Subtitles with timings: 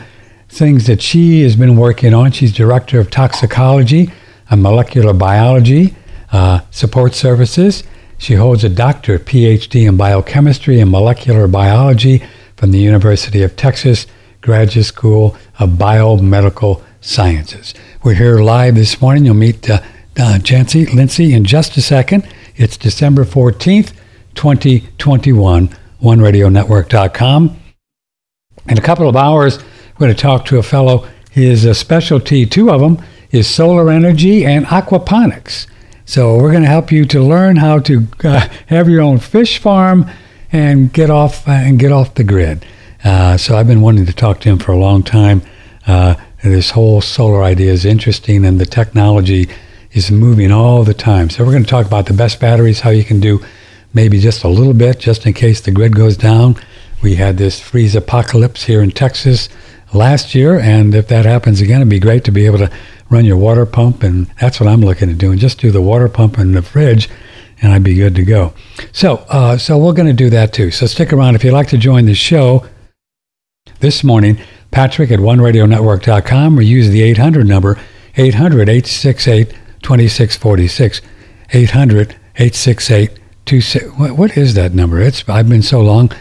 [0.55, 2.31] things that she has been working on.
[2.31, 4.11] She's director of toxicology
[4.49, 5.95] and molecular biology
[6.31, 7.83] uh, support services.
[8.17, 12.23] She holds a doctorate, PhD in biochemistry and molecular biology
[12.55, 14.07] from the University of Texas
[14.41, 17.73] Graduate School of Biomedical Sciences.
[18.03, 19.25] We're here live this morning.
[19.25, 19.81] You'll meet uh,
[20.17, 22.27] uh, Jancy Lindsay in just a second.
[22.55, 23.91] It's December 14th,
[24.35, 25.69] 2021,
[26.01, 27.59] OneRadioNetwork.com.
[28.67, 29.59] In a couple of hours,
[29.95, 31.07] we're going to talk to a fellow.
[31.31, 33.01] His specialty, two of them,
[33.31, 35.67] is solar energy and aquaponics.
[36.05, 39.57] So we're going to help you to learn how to uh, have your own fish
[39.57, 40.09] farm
[40.51, 42.65] and get off uh, and get off the grid.
[43.05, 45.41] Uh, so I've been wanting to talk to him for a long time.
[45.87, 49.47] Uh, this whole solar idea is interesting, and the technology
[49.91, 51.29] is moving all the time.
[51.29, 53.43] So we're going to talk about the best batteries, how you can do
[53.93, 56.57] maybe just a little bit, just in case the grid goes down.
[57.01, 59.47] We had this freeze apocalypse here in Texas
[59.93, 62.71] last year, and if that happens again, it'd be great to be able to
[63.09, 65.37] run your water pump, and that's what I'm looking at doing.
[65.37, 67.09] Just do the water pump in the fridge,
[67.61, 68.53] and I'd be good to go.
[68.91, 70.71] So, uh, so we're going to do that too.
[70.71, 72.65] So stick around if you'd like to join the show
[73.79, 74.39] this morning.
[74.71, 77.79] Patrick at OneRadioNetwork.com or use the 800 number
[78.17, 79.49] 800 868
[79.81, 81.01] 2646.
[81.53, 83.85] 800 868 26.
[83.97, 84.99] What is that number?
[84.99, 86.11] It's I've been so long.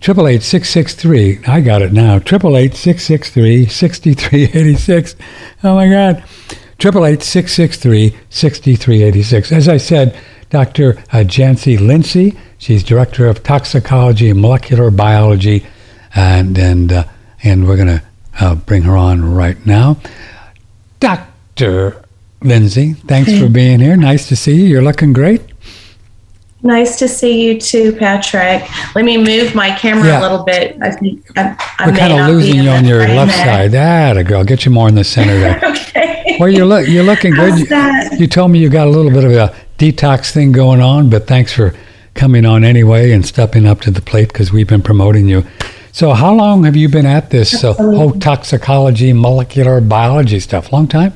[0.00, 1.40] Triple eight six six three.
[1.46, 2.18] I got it now.
[2.18, 5.16] Triple eight six six three sixty three eighty six.
[5.64, 6.22] Oh my God.
[6.78, 9.50] Triple eight six six three sixty three eighty six.
[9.50, 10.16] As I said,
[10.50, 10.98] Dr.
[11.10, 12.36] Uh, Jancy Lindsay.
[12.58, 15.66] She's director of toxicology and molecular biology,
[16.14, 17.04] and and uh,
[17.42, 18.02] and we're gonna
[18.40, 19.96] uh, bring her on right now.
[21.00, 22.02] Dr.
[22.42, 23.96] Lindsay, thanks for being here.
[23.96, 24.64] Nice to see you.
[24.64, 25.40] You're looking great.
[26.66, 28.68] Nice to see you too, Patrick.
[28.96, 30.20] Let me move my camera yeah.
[30.20, 30.76] a little bit.
[30.82, 33.44] I think I, I we're kind of losing you on your left there.
[33.44, 33.70] side.
[33.70, 34.42] That a girl.
[34.42, 35.60] Get you more in the center there.
[35.64, 36.36] okay.
[36.40, 37.56] Well, you're look you're looking good.
[37.56, 41.08] You, you, told me you got a little bit of a detox thing going on,
[41.08, 41.72] but thanks for
[42.14, 45.46] coming on anyway and stepping up to the plate because we've been promoting you.
[45.92, 50.72] So, how long have you been at this uh, whole toxicology, molecular biology stuff?
[50.72, 51.12] Long time.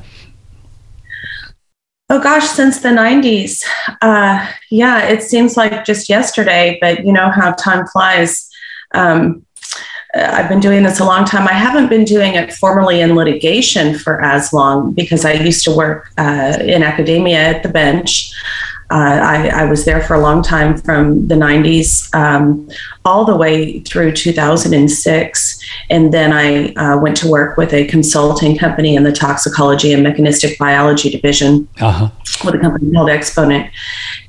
[2.11, 3.63] Oh gosh, since the 90s.
[4.01, 8.49] Uh, yeah, it seems like just yesterday, but you know how time flies.
[8.93, 9.45] Um,
[10.13, 11.47] uh, I've been doing this a long time.
[11.47, 15.71] I haven't been doing it formally in litigation for as long because I used to
[15.73, 18.33] work uh, in academia at the bench.
[18.91, 22.69] Uh, I, I, was there for a long time from the 90s um,
[23.05, 25.59] all the way through 2006.
[25.89, 30.03] And then I uh, went to work with a consulting company in the toxicology and
[30.03, 32.09] mechanistic biology division uh-huh.
[32.43, 33.71] with a company called Exponent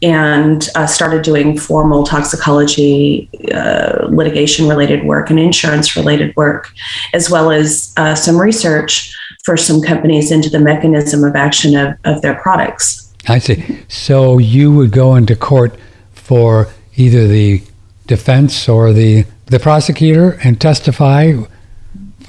[0.00, 6.73] and uh, started doing formal toxicology uh, litigation related work and insurance related work,
[7.15, 9.12] as well as uh, some research
[9.44, 13.01] for some companies into the mechanism of action of, of their products.
[13.28, 13.81] I see.
[13.88, 15.78] So you would go into court
[16.12, 17.62] for either the
[18.06, 21.32] defense or the the prosecutor and testify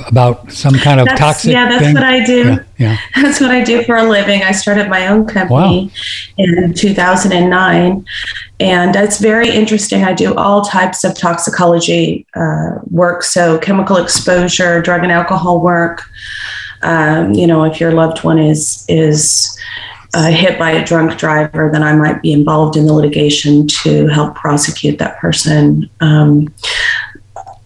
[0.07, 1.93] about some kind of that's, toxic yeah that's thing?
[1.93, 5.07] what i do yeah, yeah, that's what i do for a living i started my
[5.07, 5.91] own company wow.
[6.37, 8.05] in 2009
[8.59, 14.81] and it's very interesting i do all types of toxicology uh, work so chemical exposure
[14.81, 16.09] drug and alcohol work
[16.81, 19.52] um, you know if your loved one is is
[20.13, 24.07] uh, hit by a drunk driver, then I might be involved in the litigation to
[24.07, 25.89] help prosecute that person.
[26.01, 26.53] Um,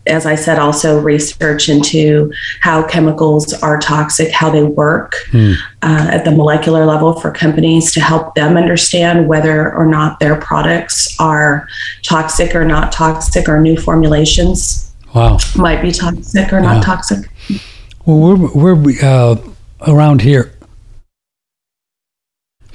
[0.06, 2.32] as I said, also research into
[2.62, 5.54] how chemicals are toxic, how they work hmm.
[5.82, 10.38] uh, at the molecular level for companies to help them understand whether or not their
[10.38, 11.68] products are
[12.04, 15.38] toxic or not toxic, or new formulations wow.
[15.58, 17.30] might be toxic or not toxic.
[18.06, 19.36] Well, we're, we're uh,
[19.86, 20.57] around here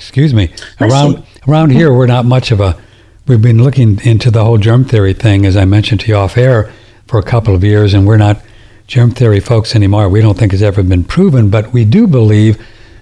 [0.03, 2.77] excuse me, around around here we're not much of a.
[3.27, 6.37] We've been looking into the whole germ theory thing, as I mentioned to you off
[6.37, 6.73] air,
[7.07, 8.43] for a couple of years, and we're not
[8.89, 10.09] germ theory folks anymore.
[10.09, 12.61] We don't think it's ever been proven, but we do believe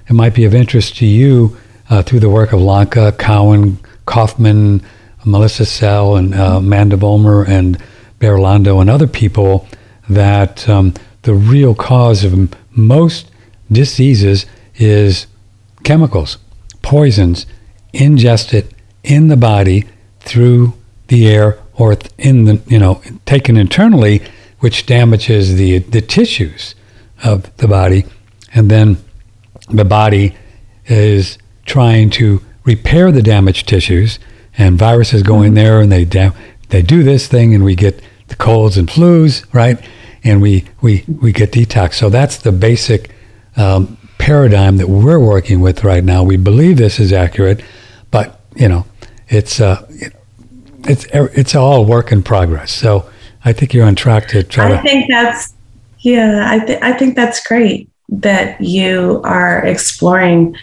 [0.08, 1.56] it might be of interest to you
[1.88, 4.82] uh, through the work of Lanka, Cowan, Kaufman,
[5.24, 7.82] Melissa Sell, and uh, Amanda Vollmer, and
[8.18, 9.66] Bear Lando, and other people
[10.08, 10.92] that um,
[11.22, 13.30] the real cause of most
[13.72, 14.44] diseases
[14.76, 15.26] is
[15.84, 16.38] chemicals,
[16.90, 17.46] poisons
[17.92, 19.84] ingested in the body
[20.18, 20.74] through
[21.06, 24.20] the air or in the you know taken internally,
[24.58, 26.74] which damages the the tissues
[27.22, 28.04] of the body,
[28.52, 28.96] and then
[29.68, 30.34] the body
[30.86, 34.18] is trying to repair the damaged tissues,
[34.58, 36.34] and viruses go in there and they dam-
[36.70, 39.78] they do this thing, and we get the colds and flus, right?
[40.24, 41.94] And we we we get detox.
[41.94, 43.14] So that's the basic
[43.56, 43.96] um,
[44.30, 46.22] paradigm that we're working with right now.
[46.22, 47.64] We believe this is accurate,
[48.12, 48.86] but you know,
[49.28, 49.84] it's uh,
[50.84, 52.70] it's it's all work in progress.
[52.70, 53.10] So
[53.44, 54.82] I think you're on track to try I to.
[54.82, 55.52] think that's
[55.98, 56.46] yeah.
[56.48, 60.54] I think I think that's great that you are exploring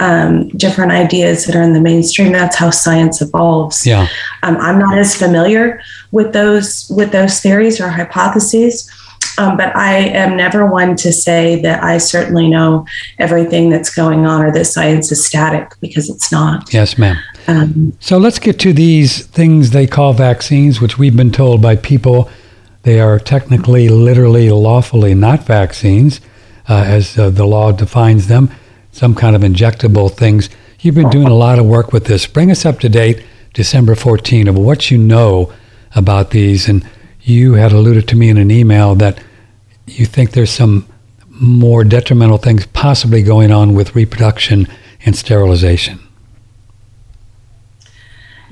[0.00, 2.30] um, different ideas that are in the mainstream.
[2.30, 3.86] That's how science evolves.
[3.86, 4.06] Yeah.
[4.42, 5.80] Um, I'm not as familiar
[6.12, 8.90] with those with those theories or hypotheses.
[9.38, 12.86] Um, but I am never one to say that I certainly know
[13.18, 16.72] everything that's going on or that science is static because it's not.
[16.72, 17.16] Yes, ma'am.
[17.46, 21.76] Um, So let's get to these things they call vaccines, which we've been told by
[21.76, 22.30] people
[22.82, 26.20] they are technically, literally, lawfully not vaccines,
[26.68, 28.50] uh, as uh, the law defines them,
[28.92, 30.48] some kind of injectable things.
[30.80, 32.26] You've been doing a lot of work with this.
[32.26, 35.50] Bring us up to date, December 14, of what you know
[35.96, 36.68] about these.
[36.68, 36.86] And
[37.24, 39.18] you had alluded to me in an email that
[39.86, 40.86] you think there's some
[41.28, 44.68] more detrimental things possibly going on with reproduction
[45.04, 45.98] and sterilization.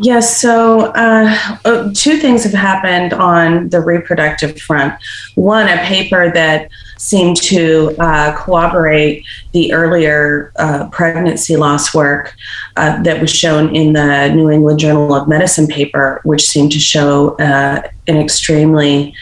[0.03, 1.33] Yes, so uh,
[1.65, 4.95] uh, two things have happened on the reproductive front.
[5.37, 12.35] One, a paper that seemed to uh, corroborate the earlier uh, pregnancy loss work
[12.77, 16.81] uh, that was shown in the New England Journal of Medicine paper, which seemed to
[16.81, 19.15] show uh, an extremely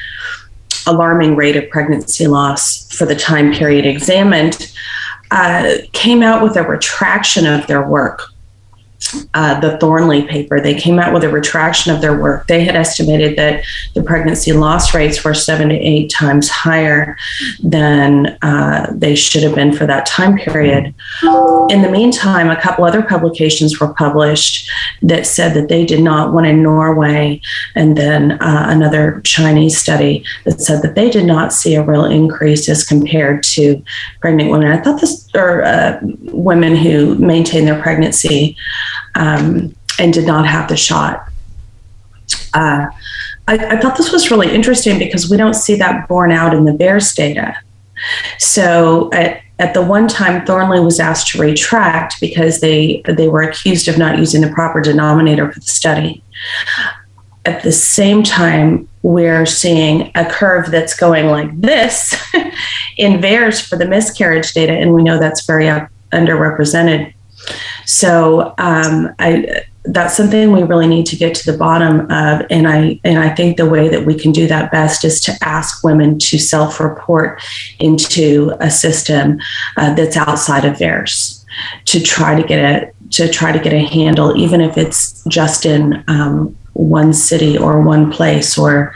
[0.86, 4.72] alarming rate of pregnancy loss for the time period examined,
[5.92, 8.29] came out with a retraction of their work
[9.34, 12.46] uh, the Thornley paper, they came out with a retraction of their work.
[12.46, 13.64] They had estimated that
[13.94, 17.16] the pregnancy loss rates were seven to eight times higher
[17.62, 20.94] than uh, they should have been for that time period.
[21.70, 24.70] In the meantime, a couple other publications were published
[25.02, 27.40] that said that they did not, one in Norway,
[27.74, 32.04] and then uh, another Chinese study that said that they did not see a real
[32.04, 33.82] increase as compared to
[34.20, 34.70] pregnant women.
[34.70, 38.56] I thought this, or uh, women who maintain their pregnancy
[39.14, 41.26] um, and did not have the shot.
[42.54, 42.86] Uh,
[43.48, 46.64] I, I, thought this was really interesting because we don't see that borne out in
[46.64, 47.56] the VAERS data.
[48.38, 53.42] So at, at the one time, Thornley was asked to retract because they they were
[53.42, 56.22] accused of not using the proper denominator for the study.
[57.44, 62.14] At the same time, we're seeing a curve that's going like this
[62.96, 65.66] in VAERS for the miscarriage data, and we know that's very
[66.12, 67.12] underrepresented
[67.84, 72.68] so um, I that's something we really need to get to the bottom of and
[72.68, 75.82] i and i think the way that we can do that best is to ask
[75.82, 77.42] women to self-report
[77.78, 79.40] into a system
[79.78, 81.44] uh, that's outside of theirs
[81.86, 85.64] to try to get a to try to get a handle even if it's just
[85.64, 88.94] in um, one city or one place or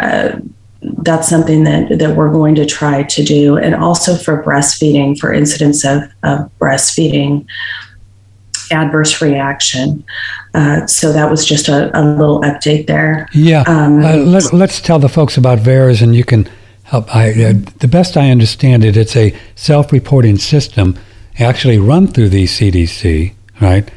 [0.00, 0.32] uh,
[0.80, 5.32] that's something that, that we're going to try to do and also for breastfeeding for
[5.32, 7.46] incidents of, of breastfeeding
[8.70, 10.04] adverse reaction.
[10.54, 13.28] Uh, so that was just a, a little update there.
[13.32, 13.64] Yeah.
[13.66, 16.48] Um, uh, let, us tell the folks about VAERS, and you can
[16.84, 17.14] help.
[17.14, 20.98] I, uh, the best I understand it, it's a self-reporting system
[21.38, 23.90] actually run through the CDC, right?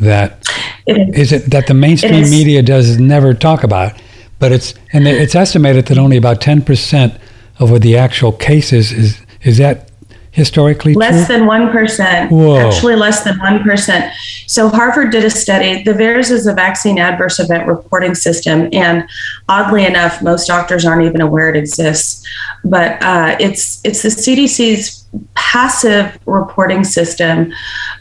[0.00, 0.46] That
[0.86, 1.18] is.
[1.18, 4.00] is it that the mainstream media does never talk about,
[4.38, 7.14] but it's and it's estimated that only about ten percent
[7.58, 9.90] of the actual cases is is that
[10.30, 11.38] historically less true?
[11.38, 14.12] than 1% actually less than 1%
[14.46, 15.82] so harvard did a study.
[15.82, 19.08] The VAERS is a vaccine adverse event reporting system and
[19.48, 22.26] oddly enough most doctors aren't even aware it exists.
[22.64, 24.97] But uh, it's it's the cdc's
[25.34, 27.52] passive reporting system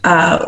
[0.03, 0.45] uh,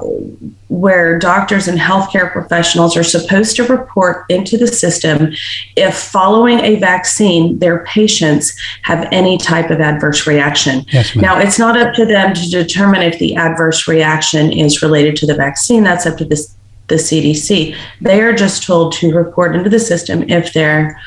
[0.67, 5.31] where doctors and healthcare professionals are supposed to report into the system
[5.77, 10.85] if following a vaccine their patients have any type of adverse reaction.
[10.91, 15.15] Yes, now, it's not up to them to determine if the adverse reaction is related
[15.17, 16.47] to the vaccine, that's up to the,
[16.87, 17.75] the CDC.
[18.01, 20.99] They are just told to report into the system if they're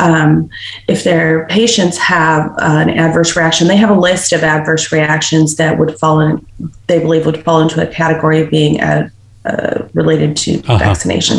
[0.00, 0.48] um,
[0.88, 5.56] if their patients have uh, an adverse reaction, they have a list of adverse reactions
[5.56, 6.44] that would fall in,
[6.86, 9.10] they believe would fall into a category of being a,
[9.44, 10.78] uh, related to uh-huh.
[10.78, 11.38] vaccination.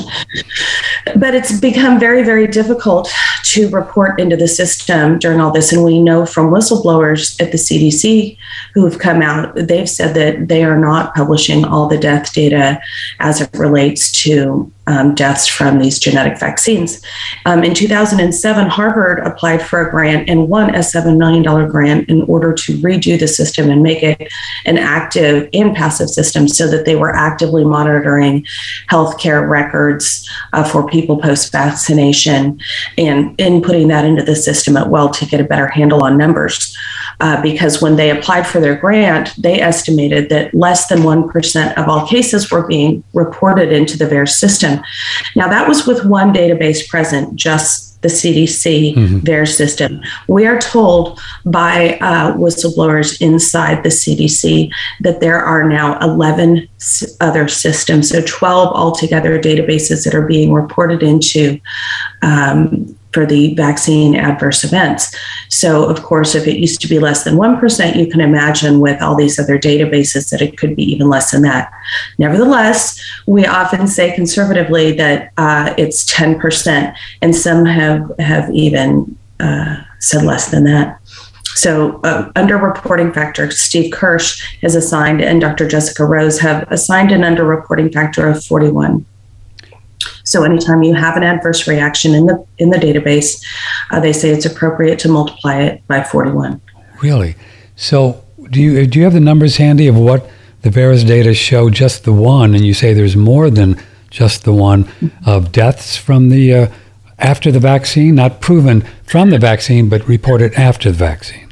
[1.16, 3.12] But it's become very, very difficult
[3.44, 5.74] to report into the system during all this.
[5.74, 8.38] And we know from whistleblowers at the CDC
[8.74, 12.80] who have come out, they've said that they are not publishing all the death data
[13.20, 17.02] as it relates to um, deaths from these genetic vaccines.
[17.46, 22.24] Um, in 2007, Harvard applied for a grant and won a $7 million grant in
[22.24, 24.32] order to redo the system and make it
[24.66, 28.46] an active and passive system so that they were actively monitoring
[28.90, 32.60] healthcare records uh, for people post vaccination
[32.98, 36.18] and, in putting that into the system at well to get a better handle on
[36.18, 36.78] numbers.
[37.20, 41.88] Uh, because when they applied for their grant, they estimated that less than 1% of
[41.88, 44.82] all cases were being reported into the VAERS system.
[45.36, 49.18] Now, that was with one database present, just the CDC mm-hmm.
[49.20, 50.02] VAERS system.
[50.28, 56.68] We are told by uh, whistleblowers inside the CDC that there are now 11
[57.20, 61.60] other systems, so 12 altogether databases that are being reported into
[62.22, 65.16] um, for the vaccine adverse events.
[65.50, 69.02] So, of course, if it used to be less than 1%, you can imagine with
[69.02, 71.72] all these other databases that it could be even less than that.
[72.18, 79.78] Nevertheless, we often say conservatively that uh, it's 10%, and some have, have even uh,
[80.00, 81.00] said less than that.
[81.56, 85.68] So, uh, under reporting factor, Steve Kirsch has assigned, and Dr.
[85.68, 89.06] Jessica Rose have assigned an under reporting factor of 41.
[90.24, 93.44] So anytime you have an adverse reaction in the in the database,
[93.92, 96.62] uh, they say it's appropriate to multiply it by 41.
[97.02, 97.36] Really?
[97.76, 100.30] So do you do you have the numbers handy of what
[100.62, 104.54] the VAERS data show just the one, and you say there's more than just the
[104.54, 104.88] one
[105.26, 106.68] of deaths from the uh,
[107.18, 111.51] after the vaccine, not proven from the vaccine, but reported after the vaccine.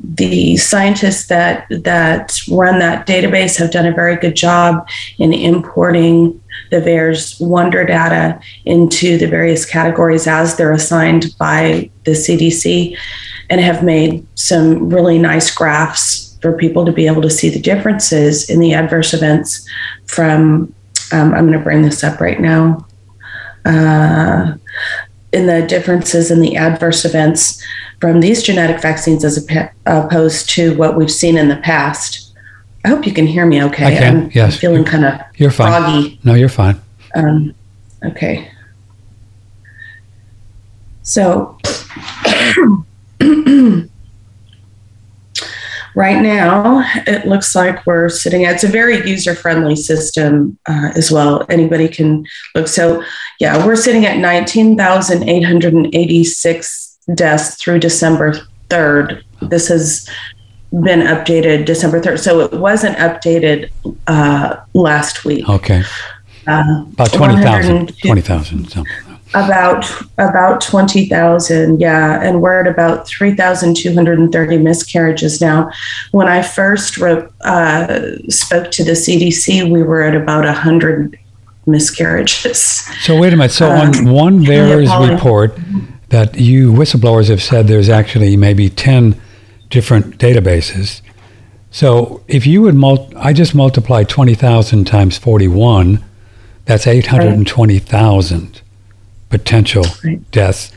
[0.03, 4.87] the scientists that that run that database have done a very good job
[5.19, 12.11] in importing the VAERS Wonder data into the various categories as they're assigned by the
[12.11, 12.97] CDC
[13.49, 17.59] and have made some really nice graphs for people to be able to see the
[17.59, 19.67] differences in the adverse events
[20.05, 20.73] from.
[21.13, 22.85] Um, I'm going to bring this up right now.
[23.63, 24.55] Uh,
[25.33, 27.63] in the differences in the adverse events
[27.99, 29.47] from these genetic vaccines as
[29.85, 32.26] opposed to what we've seen in the past.
[32.85, 33.85] I hope you can hear me okay.
[33.85, 34.53] I can, I'm, yes.
[34.53, 35.71] I'm feeling kind of you're fine.
[35.71, 36.19] froggy.
[36.23, 36.81] No, you're fine.
[37.15, 37.53] Um,
[38.05, 38.51] okay.
[41.01, 41.57] So,
[45.95, 50.91] right now, it looks like we're sitting at, it's a very user friendly system uh,
[50.95, 51.45] as well.
[51.49, 52.67] Anybody can look.
[52.67, 53.03] So,
[53.39, 58.33] yeah, we're sitting at 19,886 deaths through December
[58.69, 59.23] 3rd.
[59.41, 60.07] This has
[60.71, 62.19] been updated December 3rd.
[62.19, 63.71] So it wasn't updated
[64.07, 65.47] uh, last week.
[65.47, 65.83] Okay.
[66.45, 67.97] Uh, about 20,000.
[67.99, 68.93] 20,000 something.
[69.33, 69.85] About
[70.17, 72.21] about 20,000, yeah.
[72.23, 75.69] And we're at about 3,230 miscarriages now.
[76.11, 81.19] When I first wrote, uh, spoke to the CDC, we were at about 100
[81.65, 82.57] miscarriages.
[83.01, 83.51] So wait a minute.
[83.51, 85.59] So on uh, one VAERS report
[86.09, 89.19] that you whistleblowers have said there's actually maybe 10
[89.69, 91.01] different databases.
[91.71, 96.03] So if you would, mul- I just multiply 20,000 times 41,
[96.65, 98.61] that's 820,000
[99.29, 100.31] potential right.
[100.31, 100.71] deaths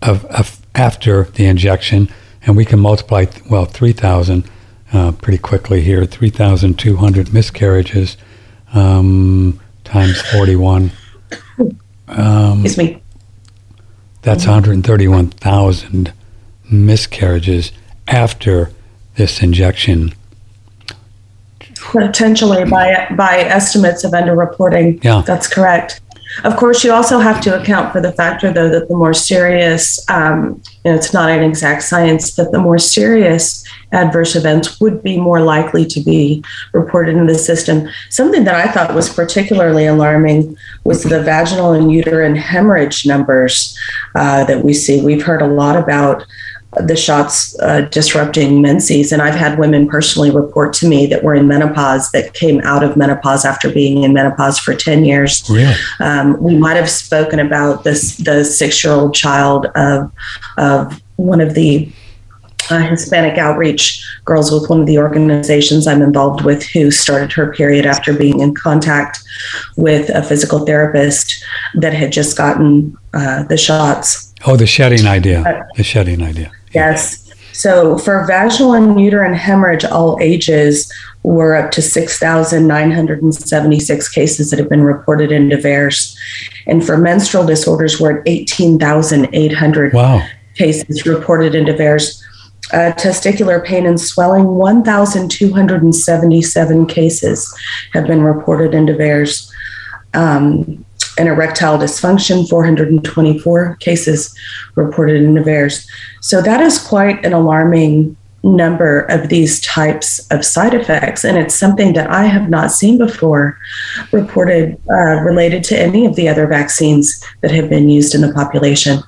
[0.00, 2.08] of, of, after the injection.
[2.44, 4.44] And we can multiply, well, 3,000
[4.92, 8.16] uh, pretty quickly here 3,200 miscarriages
[8.74, 10.90] um, times 41.
[12.08, 13.02] Um, Excuse me.
[14.22, 16.12] That's 131,000
[16.70, 17.72] miscarriages
[18.08, 18.70] after
[19.16, 20.14] this injection?
[21.76, 25.02] Potentially by by estimates of underreporting.
[25.02, 26.00] Yeah, that's correct.
[26.44, 30.02] Of course, you also have to account for the factor, though, that the more serious,
[30.08, 35.02] um, you know, it's not an exact science, that the more serious adverse events would
[35.02, 36.42] be more likely to be
[36.72, 37.86] reported in the system.
[38.08, 43.78] Something that I thought was particularly alarming was the vaginal and uterine hemorrhage numbers
[44.14, 45.02] uh, that we see.
[45.02, 46.24] We've heard a lot about
[46.80, 49.12] the shots uh, disrupting menses.
[49.12, 52.82] And I've had women personally report to me that were in menopause that came out
[52.82, 55.48] of menopause after being in menopause for 10 years.
[55.50, 55.74] Really?
[56.00, 60.10] Um, we might have spoken about this the six year old child of,
[60.56, 61.92] of one of the
[62.70, 67.52] uh, Hispanic Outreach Girls with one of the organizations I'm involved with who started her
[67.52, 69.18] period after being in contact
[69.76, 74.32] with a physical therapist that had just gotten uh, the shots.
[74.46, 75.42] Oh, the shedding idea.
[75.42, 76.52] Uh, the shedding idea.
[76.74, 77.22] Yes.
[77.52, 84.68] So for vaginal and uterine hemorrhage, all ages, were up to 6,976 cases that have
[84.68, 86.16] been reported in VAERS.
[86.66, 90.26] And for menstrual disorders, we're at 18,800 wow.
[90.56, 92.20] cases reported in VAERS.
[92.72, 97.54] Uh, testicular pain and swelling, 1,277 cases
[97.92, 99.48] have been reported in VAERS.
[100.14, 100.84] Um,
[101.18, 104.34] and erectile dysfunction, 424 cases
[104.74, 105.86] reported in VAERS.
[106.20, 111.24] So that is quite an alarming number of these types of side effects.
[111.24, 113.58] And it's something that I have not seen before
[114.10, 118.32] reported uh, related to any of the other vaccines that have been used in the
[118.32, 119.00] population.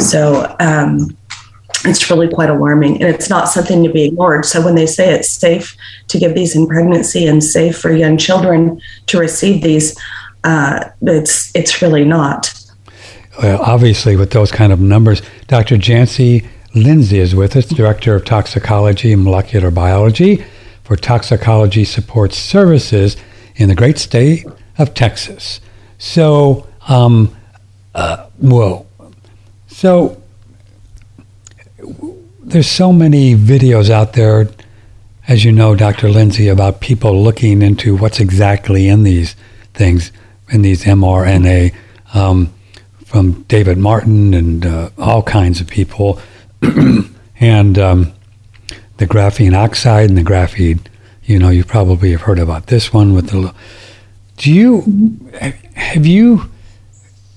[0.00, 1.16] So, um,
[1.86, 4.44] it's really quite alarming and it's not something to be ignored.
[4.44, 5.76] So, when they say it's safe
[6.08, 9.96] to give these in pregnancy and safe for young children to receive these,
[10.44, 12.54] uh, it's it's really not.
[13.40, 15.76] Well, obviously, with those kind of numbers, Dr.
[15.76, 20.44] Jancy Lindsay is with us, Director of Toxicology and Molecular Biology
[20.84, 23.16] for Toxicology Support Services
[23.56, 24.46] in the great state
[24.78, 25.60] of Texas.
[25.98, 27.36] So, um,
[27.94, 28.86] uh, whoa.
[29.68, 30.22] So,
[32.40, 34.48] there's so many videos out there,
[35.28, 36.08] as you know, Dr.
[36.08, 39.34] Lindsay, about people looking into what's exactly in these
[39.74, 40.12] things
[40.50, 41.74] in these mRNA
[42.14, 42.52] um,
[43.04, 46.20] from David Martin and uh, all kinds of people,
[47.40, 48.12] and um,
[48.98, 50.80] the graphene oxide and the graphene.
[51.24, 53.54] You know, you probably have heard about this one with the.
[54.36, 55.30] Do you
[55.74, 56.50] have you,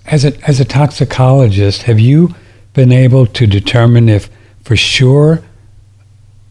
[0.06, 2.36] as a as a toxicologist, have you
[2.74, 4.30] been able to determine if,
[4.64, 5.44] for sure,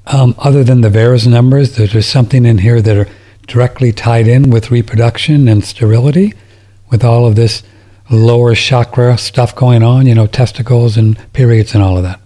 [0.07, 3.09] um, other than the VAERS numbers, that there's something in here that are
[3.47, 6.33] directly tied in with reproduction and sterility?
[6.93, 7.65] With all of this
[8.11, 12.21] lower chakra stuff going on, you know, testicles and periods and all of that?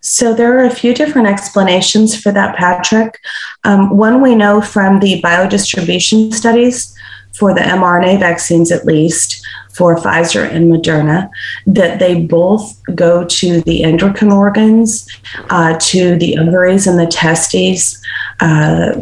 [0.00, 3.20] So there are a few different explanations for that, Patrick.
[3.62, 6.94] Um, one we know from the biodistribution studies
[7.34, 11.28] for the mRNA vaccines, at least for Pfizer and Moderna,
[11.66, 15.08] that they both go to the endocrine organs,
[15.50, 18.00] uh, to the ovaries and the testes.
[18.40, 18.92] Uh,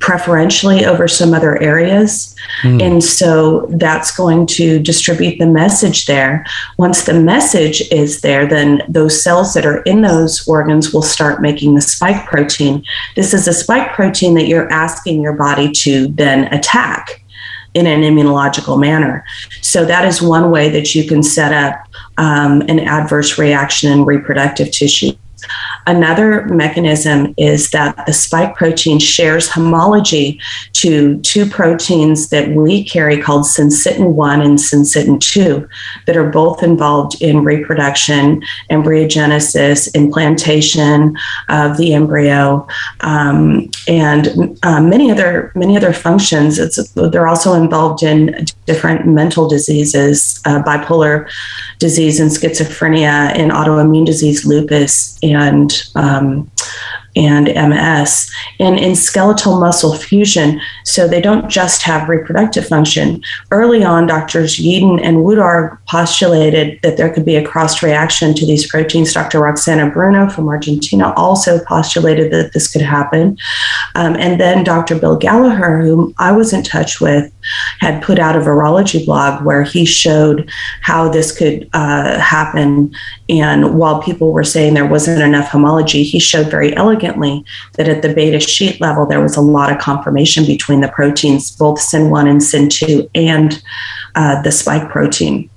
[0.00, 2.34] preferentially over some other areas.
[2.62, 2.82] Mm.
[2.82, 6.44] And so that's going to distribute the message there.
[6.78, 11.42] Once the message is there, then those cells that are in those organs will start
[11.42, 12.82] making the spike protein.
[13.14, 17.22] This is a spike protein that you're asking your body to then attack
[17.74, 19.24] in an immunological manner.
[19.60, 21.86] So that is one way that you can set up
[22.18, 25.12] um, an adverse reaction in reproductive tissue.
[25.86, 30.40] Another mechanism is that the spike protein shares homology
[30.74, 35.68] to two proteins that we carry called syncytin 1 and syncytin 2
[36.06, 41.16] that are both involved in reproduction, embryogenesis, implantation
[41.48, 42.66] of the embryo,
[43.00, 46.58] um, and uh, many other many other functions.
[46.58, 51.28] It's, they're also involved in different mental diseases, uh, bipolar
[51.80, 56.48] disease and schizophrenia, and autoimmune disease, lupus, and um,
[57.16, 60.60] and MS, and in skeletal muscle fusion.
[60.84, 63.22] So they don't just have reproductive function.
[63.50, 68.46] Early on, doctors Yeadon and Woodard postulated that there could be a cross reaction to
[68.46, 69.12] these proteins.
[69.12, 69.40] Dr.
[69.40, 73.36] Roxana Bruno from Argentina also postulated that this could happen.
[73.94, 74.98] Um, and then Dr.
[74.98, 77.32] Bill Gallagher, whom I was in touch with,
[77.80, 80.50] had put out a virology blog where he showed
[80.82, 82.94] how this could uh, happen.
[83.30, 88.02] And while people were saying there wasn't enough homology, he showed very elegantly that at
[88.02, 92.28] the beta sheet level, there was a lot of conformation between the proteins, both SYN1
[92.28, 93.62] and SYN2, and
[94.16, 95.48] uh, the spike protein.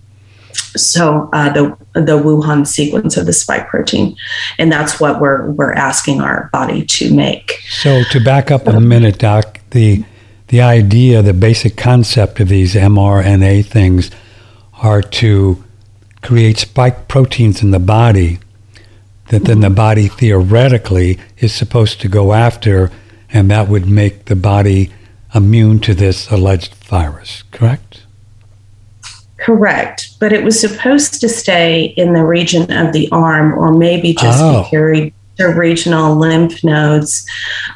[0.75, 4.15] So uh, the the Wuhan sequence of the spike protein,
[4.59, 7.59] and that's what we're we're asking our body to make.
[7.69, 10.03] So to back up a minute, Doc, the
[10.47, 14.11] the idea, the basic concept of these mRNA things
[14.81, 15.62] are to
[16.23, 18.39] create spike proteins in the body
[19.27, 22.91] that then the body theoretically is supposed to go after,
[23.29, 24.91] and that would make the body
[25.33, 28.03] immune to this alleged virus, correct?
[29.37, 30.19] Correct.
[30.19, 34.39] But it was supposed to stay in the region of the arm or maybe just
[34.41, 34.63] oh.
[34.63, 37.25] be carried regional lymph nodes.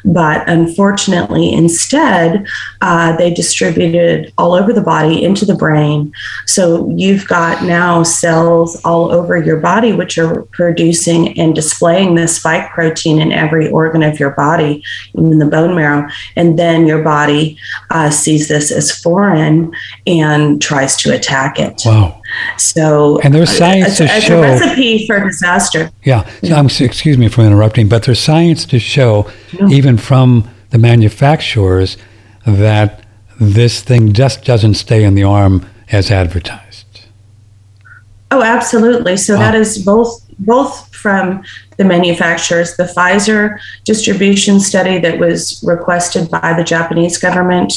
[0.04, 2.46] But unfortunately, instead,
[2.80, 6.12] uh, they distributed all over the body into the brain.
[6.46, 12.28] So you've got now cells all over your body which are producing and displaying the
[12.28, 14.82] spike protein in every organ of your body,
[15.14, 16.08] even the bone marrow.
[16.36, 17.58] And then your body
[17.90, 19.72] uh, sees this as foreign
[20.06, 21.82] and tries to attack it.
[21.84, 22.17] Wow.
[22.56, 25.90] So, and there's uh, science to it's show a recipe for disaster.
[26.04, 29.30] Yeah, so I'm, excuse me for interrupting, but there's science to show,
[29.70, 31.96] even from the manufacturers,
[32.46, 33.04] that
[33.40, 36.84] this thing just doesn't stay in the arm as advertised.
[38.30, 39.16] Oh, absolutely.
[39.16, 39.40] So Wow.
[39.40, 41.42] that is both both from
[41.78, 47.72] the manufacturers, the Pfizer distribution study that was requested by the Japanese government,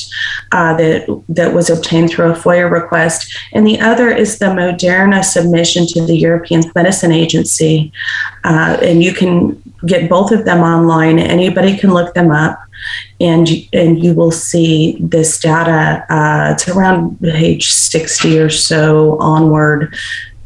[0.51, 5.23] uh, that that was obtained through a FOIA request, and the other is the Moderna
[5.23, 7.91] submission to the European Medicine Agency,
[8.43, 11.17] uh, and you can get both of them online.
[11.19, 12.59] Anybody can look them up.
[13.19, 16.03] And and you will see this data.
[16.09, 19.93] Uh, it's around page sixty or so onward.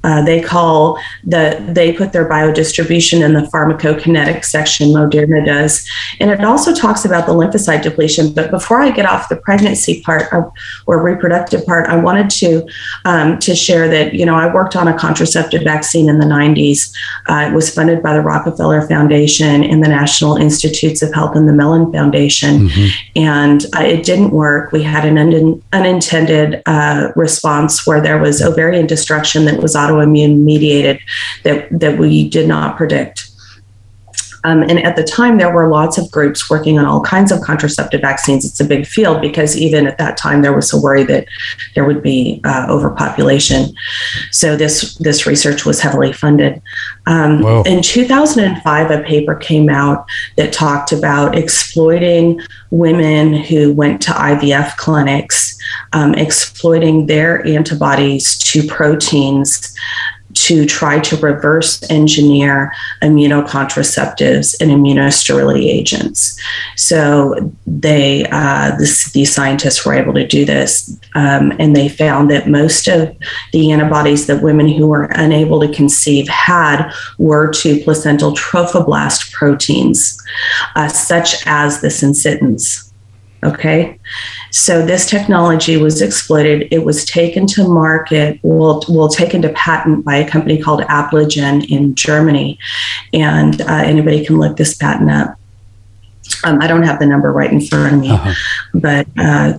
[0.06, 1.44] Uh, they call the
[1.78, 5.74] they put their biodistribution in the pharmacokinetic section moderna does.
[6.20, 8.34] And it also talks about the lymphocyte depletion.
[8.34, 10.52] But before i get off the pregnancy part of,
[10.86, 12.50] or reproductive part i wanted to
[13.06, 16.92] um, to share that you know i worked on a contraceptive vaccine in the 90s
[17.28, 21.48] uh, it was funded by the rockefeller foundation and the national institutes of health and
[21.48, 22.70] the mellon foundation.
[23.16, 24.72] And uh, it didn't work.
[24.72, 30.40] We had an un- unintended uh, response where there was ovarian destruction that was autoimmune
[30.40, 31.00] mediated
[31.44, 33.30] that that we did not predict.
[34.46, 37.42] Um, and at the time, there were lots of groups working on all kinds of
[37.42, 38.46] contraceptive vaccines.
[38.46, 41.28] It's a big field because even at that time, there was a worry that
[41.74, 43.74] there would be uh, overpopulation.
[44.30, 46.62] So this this research was heavily funded.
[47.08, 50.06] Um, in 2005, a paper came out
[50.38, 55.58] that talked about exploiting women who went to IVF clinics,
[55.94, 59.76] um, exploiting their antibodies to proteins
[60.36, 62.72] to try to reverse engineer
[63.02, 66.40] immunocontraceptives and immunosterility agents.
[66.76, 72.30] So they, uh, this, these scientists were able to do this, um, and they found
[72.32, 73.16] that most of
[73.54, 80.22] the antibodies that women who were unable to conceive had were to placental trophoblast proteins,
[80.76, 82.92] uh, such as the syncytins.
[83.44, 84.00] Okay,
[84.56, 86.70] so this technology was exploited.
[86.72, 91.70] It was taken to market, well, well taken to patent by a company called Aplogen
[91.70, 92.58] in Germany,
[93.12, 95.38] and uh, anybody can look this patent up.
[96.46, 98.34] Um, I don't have the number right in front of me, Uh-huh.
[98.74, 99.58] but uh,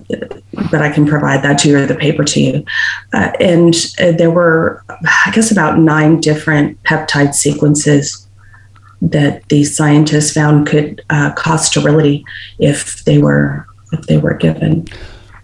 [0.71, 2.65] but I can provide that to you or the paper to you.
[3.13, 8.27] Uh, and uh, there were, I guess, about nine different peptide sequences
[9.03, 12.25] that these scientists found could uh, cause sterility
[12.57, 14.87] if they were if they were given.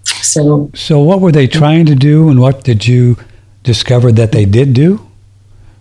[0.04, 3.18] So So, what were they trying to do, and what did you
[3.64, 5.08] discover that they did do?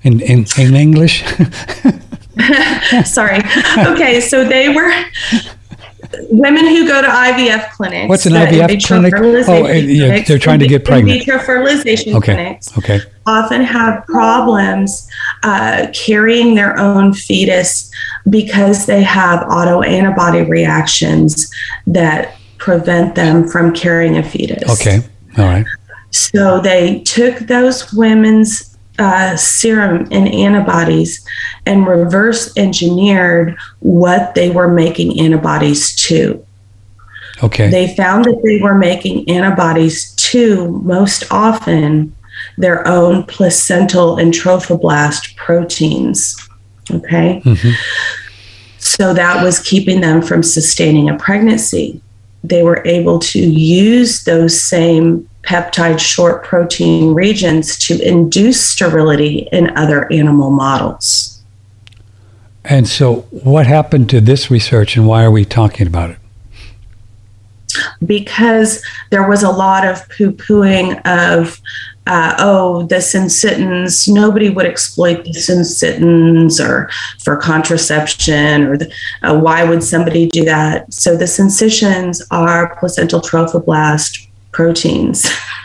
[0.02, 1.24] In in, in English,
[3.04, 3.40] sorry.
[3.78, 4.92] Okay, so they were
[6.30, 8.08] women who go to IVF clinics.
[8.08, 9.14] What's an IVF clinic?
[9.14, 11.10] Oh, yeah, clinics, they're trying to get pregnant.
[11.10, 15.08] In vitro fertilization okay, clinics okay, often have problems
[15.42, 17.90] uh, carrying their own fetus
[18.28, 21.50] because they have autoantibody reactions
[21.86, 24.70] that prevent them from carrying a fetus.
[24.80, 25.00] okay,
[25.36, 25.66] all right,
[26.12, 31.26] So they took those women's uh, serum and antibodies
[31.66, 36.44] and reverse engineered what they were making antibodies to.
[37.42, 42.14] okay, They found that they were making antibodies to most often
[42.58, 46.36] their own placental and trophoblast proteins.
[46.92, 47.40] Okay.
[47.44, 47.72] Mhm.
[48.78, 52.00] So that was keeping them from sustaining a pregnancy.
[52.44, 59.76] They were able to use those same peptide short protein regions to induce sterility in
[59.76, 61.40] other animal models.
[62.64, 66.18] And so, what happened to this research, and why are we talking about it?
[68.04, 71.60] because there was a lot of poo pooing of,
[72.06, 76.90] uh, oh, the syncytins, nobody would exploit the syncytins or
[77.22, 80.92] for contraception, or the, uh, why would somebody do that?
[80.92, 85.30] So the syncytins are placental trophoblast proteins.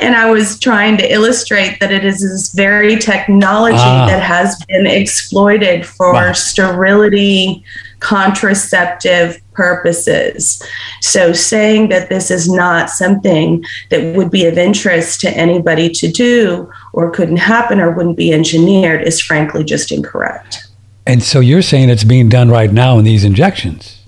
[0.00, 4.06] and I was trying to illustrate that it is this very technology Ah.
[4.06, 6.32] that has been exploited for Wow.
[6.32, 7.64] sterility
[8.00, 10.62] contraceptive purposes.
[11.00, 16.10] So, saying that this is not something that would be of interest to anybody to
[16.10, 20.68] do or couldn't happen or wouldn't be engineered is frankly just incorrect.
[21.06, 24.04] And so you're saying it's being done right now in these injections?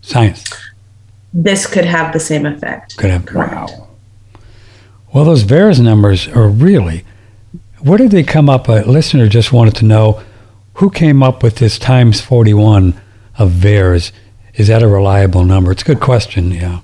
[0.00, 0.44] Science.
[1.32, 2.96] This could have the same effect.
[2.96, 3.24] Could have.
[3.24, 3.52] Correct.
[3.52, 3.88] Wow.
[5.14, 7.04] Well, those VAERS numbers are really.
[7.80, 8.68] Where did they come up?
[8.68, 10.22] A listener just wanted to know
[10.74, 13.00] who came up with this times 41
[13.38, 14.12] of VAERS.
[14.54, 15.72] Is that a reliable number?
[15.72, 16.50] It's a good question.
[16.50, 16.80] Yeah.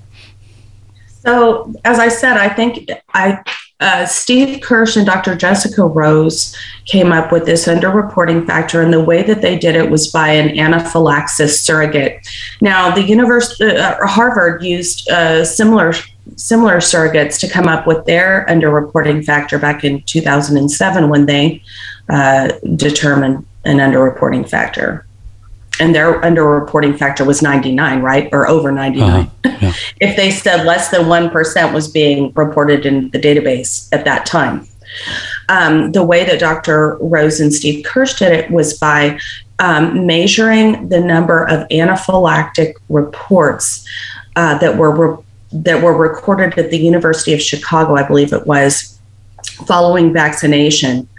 [1.21, 3.43] So, as I said, I think I
[3.81, 5.35] uh, Steve Kirsch and Dr.
[5.35, 9.89] Jessica Rose came up with this underreporting factor, and the way that they did it
[9.89, 12.27] was by an anaphylaxis surrogate.
[12.59, 15.93] Now, the university, uh, Harvard used uh, similar
[16.35, 21.61] similar surrogates to come up with their underreporting factor back in 2007 when they
[22.09, 25.05] uh, determined an underreporting factor
[25.79, 28.29] and their underreporting factor was 99, right?
[28.31, 29.09] Or over 99.
[29.09, 29.25] Uh-huh.
[29.61, 29.73] Yeah.
[29.99, 34.65] if they said less than 1% was being reported in the database at that time.
[35.49, 36.97] Um, the way that Dr.
[37.01, 39.19] Rose and Steve Kirsch did it was by
[39.59, 43.85] um, measuring the number of anaphylactic reports
[44.37, 48.47] uh, that were re- that were recorded at the University of Chicago, I believe it
[48.47, 48.97] was,
[49.67, 51.09] following vaccination,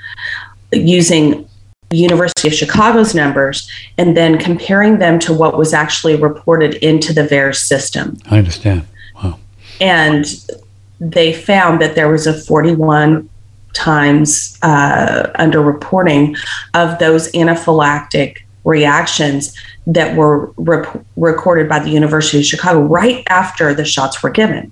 [0.73, 1.47] using
[1.91, 7.23] University of Chicago's numbers and then comparing them to what was actually reported into the
[7.23, 8.17] VAERS system.
[8.31, 8.87] I understand.
[9.23, 9.39] Wow.
[9.81, 10.25] And
[11.01, 13.29] they found that there was a 41
[13.73, 16.37] times uh, underreporting
[16.75, 23.75] of those anaphylactic reactions that were rep- recorded by the University of Chicago right after
[23.75, 24.71] the shots were given.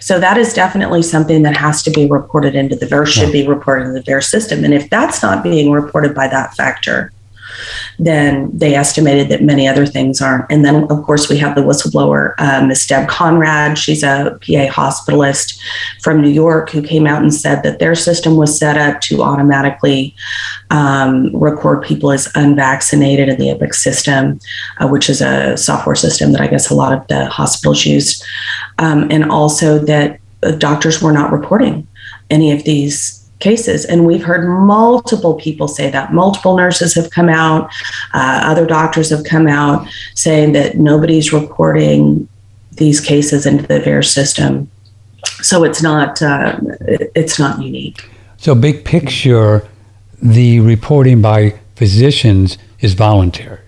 [0.00, 3.46] So that is definitely something that has to be reported into the VAERS, should be
[3.46, 4.64] reported in the VAERS system.
[4.64, 7.12] And if that's not being reported by that factor,
[7.98, 10.50] then they estimated that many other things aren't.
[10.50, 13.78] And then, of course, we have the whistleblower, uh, Miss Deb Conrad.
[13.78, 15.58] She's a PA hospitalist
[16.02, 19.22] from New York who came out and said that their system was set up to
[19.22, 20.14] automatically
[20.70, 24.38] um, record people as unvaccinated in the Epic system,
[24.78, 28.24] uh, which is a software system that I guess a lot of the hospitals use.
[28.78, 30.20] Um, and also that
[30.58, 31.86] doctors were not reporting
[32.30, 33.84] any of these cases.
[33.84, 36.12] And we've heard multiple people say that.
[36.12, 37.70] Multiple nurses have come out,
[38.14, 42.26] uh, other doctors have come out saying that nobody's reporting
[42.72, 44.70] these cases into the VAERS system.
[45.42, 46.58] So it's not uh,
[47.20, 48.08] it's not unique.
[48.38, 49.66] So big picture,
[50.22, 53.63] the reporting by physicians is voluntary.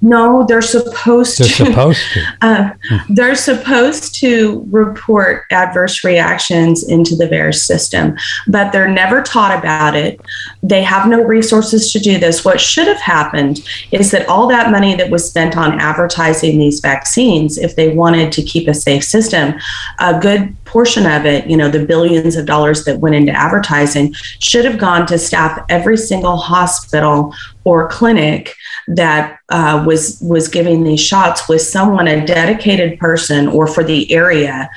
[0.00, 1.66] No, they're supposed they're to.
[1.66, 2.24] Supposed to.
[2.40, 2.70] Uh.
[3.08, 9.96] They're supposed to report adverse reactions into the VAERS system, but they're never taught about
[9.96, 10.20] it.
[10.62, 12.44] They have no resources to do this.
[12.44, 16.80] What should have happened is that all that money that was spent on advertising these
[16.80, 19.54] vaccines, if they wanted to keep a safe system,
[19.98, 24.12] a good portion of it, you know, the billions of dollars that went into advertising,
[24.38, 27.34] should have gone to staff every single hospital
[27.64, 28.54] or clinic
[28.88, 34.10] that uh, was was giving these shots was someone a dedicated person or for the
[34.12, 34.70] area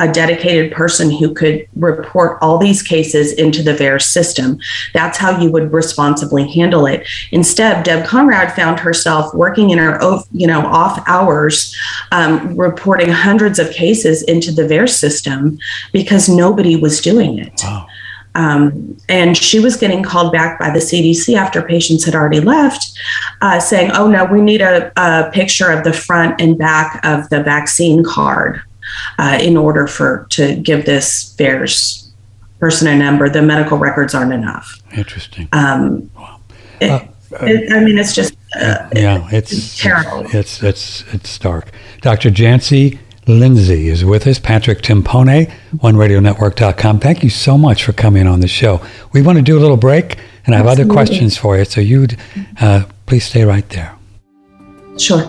[0.00, 4.58] a dedicated person who could report all these cases into the VAERS system.
[4.94, 7.06] That's how you would responsibly handle it.
[7.32, 9.98] Instead deb conrad found herself working in her
[10.32, 11.76] you know off hours
[12.12, 15.58] um, reporting hundreds of cases into the VAERS system
[15.92, 17.60] because nobody was doing it.
[17.62, 17.86] Wow.
[18.38, 22.96] Um, and she was getting called back by the CDC after patients had already left,
[23.40, 27.28] uh, saying, "Oh no, we need a, a, picture of the front and back of
[27.30, 28.62] the vaccine card
[29.18, 32.10] uh, in order for to give this VAERS
[32.60, 33.28] person a number.
[33.28, 35.48] The medical records aren't enough." Interesting.
[35.50, 36.40] Um, wow.
[36.80, 37.00] It, uh,
[37.42, 40.26] it, I mean, it's just uh, yeah, it's, it's terrible.
[40.32, 41.72] It's it's it's stark.
[42.02, 42.30] Dr.
[42.30, 44.38] Janci Lindsay is with us.
[44.38, 46.98] Patrick Timpone, OneRadioNetwork.com.
[46.98, 48.80] Thank you so much for coming on the show.
[49.12, 50.84] We want to do a little break, and I have Absolutely.
[50.84, 51.64] other questions for you.
[51.66, 52.06] So you
[52.60, 53.94] uh, please stay right there.
[54.98, 55.26] Sure.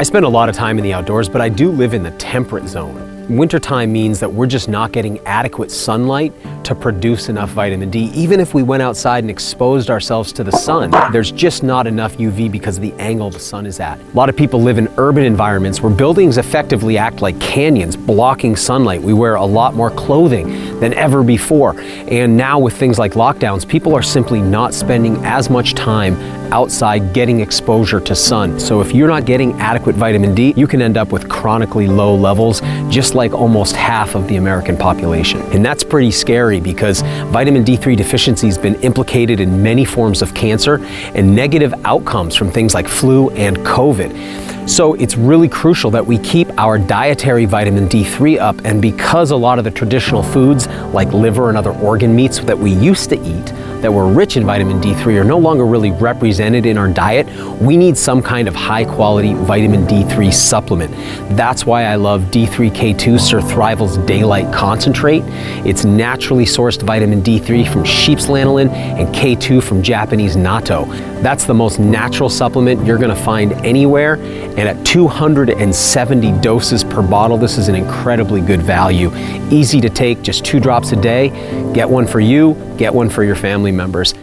[0.00, 2.10] I spend a lot of time in the outdoors, but I do live in the
[2.12, 3.09] temperate zone.
[3.30, 6.32] Wintertime means that we're just not getting adequate sunlight
[6.64, 8.10] to produce enough vitamin D.
[8.12, 12.16] Even if we went outside and exposed ourselves to the sun, there's just not enough
[12.16, 14.00] UV because of the angle the sun is at.
[14.00, 18.56] A lot of people live in urban environments where buildings effectively act like canyons, blocking
[18.56, 19.00] sunlight.
[19.00, 21.78] We wear a lot more clothing than ever before.
[21.80, 26.16] And now, with things like lockdowns, people are simply not spending as much time
[26.52, 28.58] outside getting exposure to sun.
[28.58, 32.14] So, if you're not getting adequate vitamin D, you can end up with chronically low
[32.14, 35.40] levels, just like almost half of the American population.
[35.52, 40.34] And that's pretty scary because vitamin D3 deficiency has been implicated in many forms of
[40.34, 44.68] cancer and negative outcomes from things like flu and COVID.
[44.68, 48.60] So it's really crucial that we keep our dietary vitamin D3 up.
[48.64, 52.58] And because a lot of the traditional foods like liver and other organ meats that
[52.58, 56.66] we used to eat that we're rich in vitamin D3 are no longer really represented
[56.66, 57.26] in our diet,
[57.60, 60.92] we need some kind of high quality vitamin D3 supplement.
[61.36, 65.22] That's why I love D3K2 Surthrival's Daylight Concentrate.
[65.66, 70.88] It's naturally sourced vitamin D3 from sheep's lanolin and K2 from Japanese natto.
[71.22, 77.02] That's the most natural supplement you're going to find anywhere, and at 270 doses per
[77.02, 79.10] bottle, this is an incredibly good value.
[79.50, 81.28] Easy to take, just two drops a day.
[81.74, 84.14] Get one for you, get one for your family members.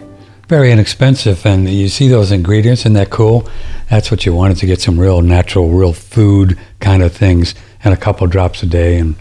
[0.48, 3.48] Very inexpensive, and you see those ingredients, and that cool?
[3.90, 7.94] That's what you wanted to get some real natural, real food kind of things, and
[7.94, 9.16] a couple drops a day, and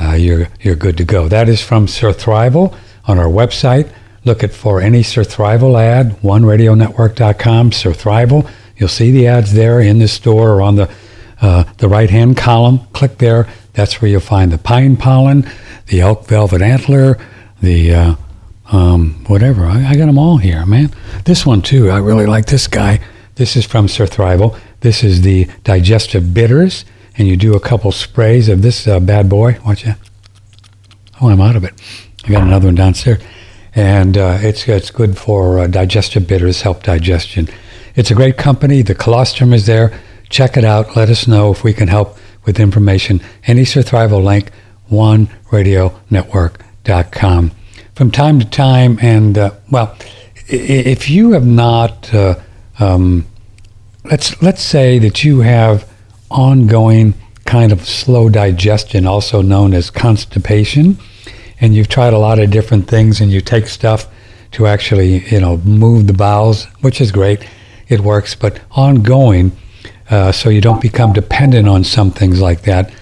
[0.00, 1.28] uh, you're you're good to go.
[1.28, 2.74] That is from Surthrival
[3.04, 3.92] on our website.
[4.24, 8.50] Look at for any Surthrival ad, oneradionetwork.com, Surthrival.
[8.76, 10.90] You'll see the ads there in the store or on the
[11.40, 12.80] uh, the right hand column.
[12.92, 13.46] Click there.
[13.74, 15.48] That's where you'll find the pine pollen,
[15.86, 17.18] the elk velvet antler,
[17.62, 18.14] the uh,
[18.70, 19.66] um, whatever.
[19.66, 20.90] I, I, got them all here, man.
[21.24, 21.90] This one too.
[21.90, 23.00] I really like this guy.
[23.34, 24.56] This is from Surthrival.
[24.80, 26.84] This is the digestive bitters,
[27.16, 29.58] and you do a couple sprays of this uh, bad boy.
[29.64, 29.98] Watch that.
[31.20, 31.74] Oh, I'm out of it.
[32.24, 33.20] I got another one downstairs,
[33.74, 37.48] and uh, it's it's good for uh, digestive bitters, help digestion.
[37.96, 38.82] It's a great company.
[38.82, 39.98] The colostrum is there.
[40.28, 40.94] Check it out.
[40.94, 43.20] Let us know if we can help with information.
[43.44, 44.52] Any Surthrival link,
[44.90, 47.50] oneradionetwork.com
[48.00, 48.98] from time to time.
[49.02, 49.94] And uh, well,
[50.48, 52.36] if you have not, uh,
[52.78, 53.26] um,
[54.10, 55.86] let's let's say that you have
[56.30, 57.12] ongoing
[57.44, 60.96] kind of slow digestion, also known as constipation,
[61.60, 64.06] and you've tried a lot of different things, and you take stuff
[64.52, 67.46] to actually you know move the bowels, which is great,
[67.88, 68.34] it works.
[68.34, 69.52] But ongoing,
[70.08, 72.94] uh, so you don't become dependent on some things like that.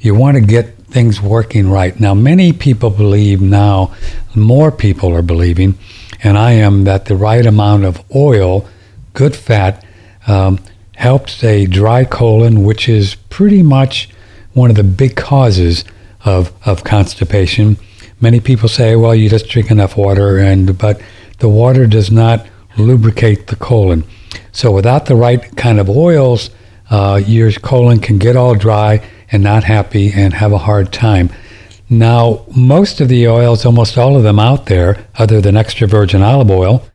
[0.00, 1.98] You want to get things working right.
[1.98, 3.94] Now, many people believe now,
[4.34, 5.78] more people are believing,
[6.22, 8.68] and I am, that the right amount of oil,
[9.14, 9.84] good fat,
[10.26, 10.58] um,
[10.96, 14.08] helps a dry colon, which is pretty much
[14.52, 15.84] one of the big causes
[16.24, 17.76] of, of constipation.
[18.20, 21.00] Many people say, well, you just drink enough water, and but
[21.38, 24.04] the water does not lubricate the colon.
[24.52, 26.50] So without the right kind of oils,
[26.90, 31.30] uh, your colon can get all dry and not happy and have a hard time.
[31.88, 36.22] Now, most of the oils, almost all of them out there, other than extra virgin
[36.22, 36.86] olive oil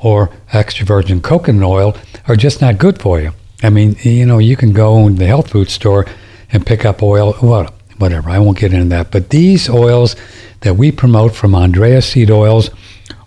[0.00, 1.96] or extra virgin coconut oil,
[2.28, 3.32] are just not good for you.
[3.62, 6.06] I mean, you know, you can go in the health food store
[6.52, 9.10] and pick up oil, well, whatever, I won't get into that.
[9.10, 10.16] But these oils
[10.60, 12.70] that we promote from Andrea Seed Oils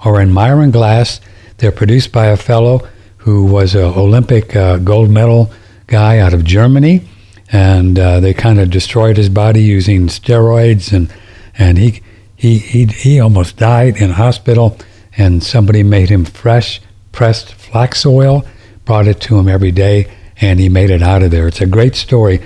[0.02, 1.20] are in Miron glass.
[1.58, 5.52] They're produced by a fellow who was an Olympic uh, gold medal
[5.88, 7.09] guy out of Germany
[7.52, 11.12] and uh, they kind of destroyed his body using steroids, and
[11.58, 12.02] and he
[12.36, 14.78] he he he almost died in hospital.
[15.18, 16.80] And somebody made him fresh
[17.12, 18.46] pressed flax oil,
[18.86, 20.10] brought it to him every day,
[20.40, 21.48] and he made it out of there.
[21.48, 22.42] It's a great story.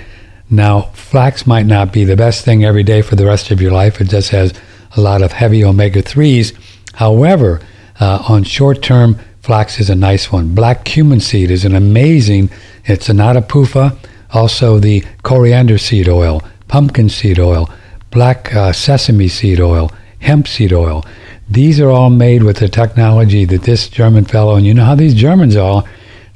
[0.50, 3.72] Now, flax might not be the best thing every day for the rest of your
[3.72, 4.00] life.
[4.00, 4.52] It just has
[4.96, 6.52] a lot of heavy omega 3s.
[6.94, 7.60] However,
[8.00, 10.54] uh, on short term, flax is a nice one.
[10.54, 12.50] Black cumin seed is an amazing,
[12.84, 13.96] it's not a PUFA,
[14.34, 17.70] also the coriander seed oil, pumpkin seed oil,
[18.10, 21.04] black uh, sesame seed oil, hemp seed oil.
[21.48, 24.94] These are all made with the technology that this German fellow, and you know how
[24.94, 25.84] these Germans are,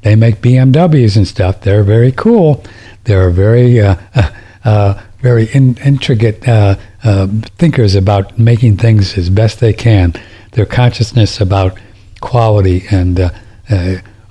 [0.02, 1.62] they make BMWs and stuff.
[1.62, 2.62] They're very cool.
[3.04, 3.96] They're very, uh,
[4.64, 10.14] uh, very in, intricate uh, uh, thinkers about making things as best they can.
[10.52, 11.78] Their consciousness about
[12.20, 13.30] quality and uh,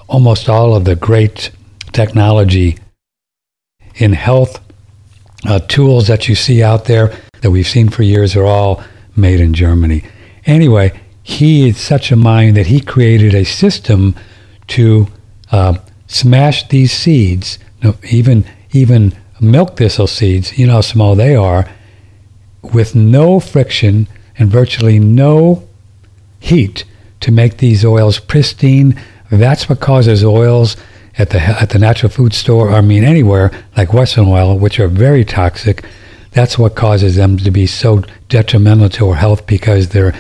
[0.08, 1.52] almost all of the great
[1.92, 2.78] technology
[3.98, 4.60] in health
[5.46, 8.84] uh, tools that you see out there that we've seen for years are all
[9.16, 10.04] made in Germany.
[10.46, 14.16] Anyway, he is such a mind that he created a system
[14.68, 15.08] to
[15.52, 17.60] uh, smash these seeds,
[18.10, 20.58] even even milk thistle seeds.
[20.58, 21.70] You know how small they are,
[22.62, 24.08] with no friction
[24.38, 25.68] and virtually no
[26.40, 26.86] heat
[27.20, 29.00] to make these oils pristine.
[29.30, 30.78] That's what causes oils
[31.18, 34.88] at the at the natural food store, I mean anywhere like Wesson oil, which are
[34.88, 35.84] very toxic.
[36.32, 40.14] That's what causes them to be so detrimental to our health because they're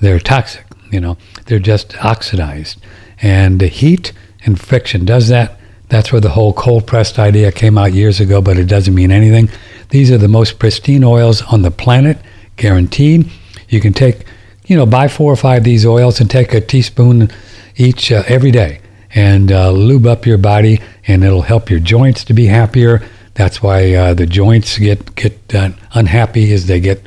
[0.00, 0.64] they're toxic.
[0.90, 2.80] You know, they're just oxidized,
[3.20, 4.12] and the heat
[4.44, 5.60] and friction does that.
[5.90, 9.10] That's where the whole cold pressed idea came out years ago, but it doesn't mean
[9.10, 9.50] anything.
[9.90, 12.18] These are the most pristine oils on the planet,
[12.56, 13.30] guaranteed.
[13.70, 14.24] You can take,
[14.66, 17.30] you know, buy four or five of these oils and take a teaspoon
[17.76, 18.80] each uh, every day
[19.14, 23.02] and uh, lube up your body, and it'll help your joints to be happier.
[23.34, 27.06] That's why uh, the joints get get uh, unhappy as they get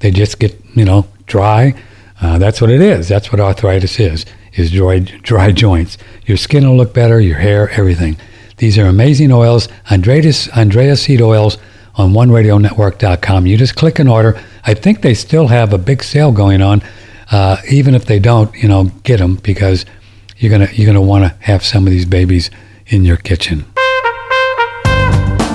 [0.00, 1.74] they just get you know dry.
[2.20, 3.08] Uh, that's what it is.
[3.08, 4.24] That's what arthritis is,
[4.54, 5.98] is dry, dry joints.
[6.24, 8.16] Your skin will look better, your hair, everything.
[8.58, 9.68] These are amazing oils.
[9.90, 11.58] Andreas, Andrea Seed Oils
[11.96, 13.46] on OneRadioNetwork.com.
[13.46, 14.40] You just click an order.
[14.64, 16.82] I think they still have a big sale going on.
[17.32, 19.84] Uh, even if they don't, you know, get them because
[20.42, 22.50] you're gonna you're gonna want to have some of these babies
[22.88, 23.64] in your kitchen.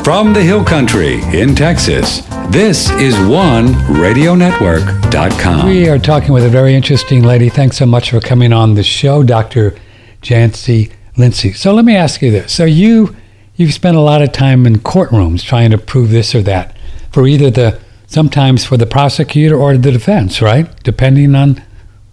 [0.01, 5.67] From the Hill Country in Texas, this is one OneRadioNetwork.com.
[5.67, 7.49] We are talking with a very interesting lady.
[7.49, 9.77] Thanks so much for coming on the show, Dr.
[10.21, 11.51] Janci Lindsay.
[11.51, 12.53] So let me ask you this.
[12.53, 13.13] So you
[13.57, 16.77] you've spent a lot of time in courtrooms trying to prove this or that
[17.11, 20.81] for either the sometimes for the prosecutor or the defense, right?
[20.83, 21.61] Depending on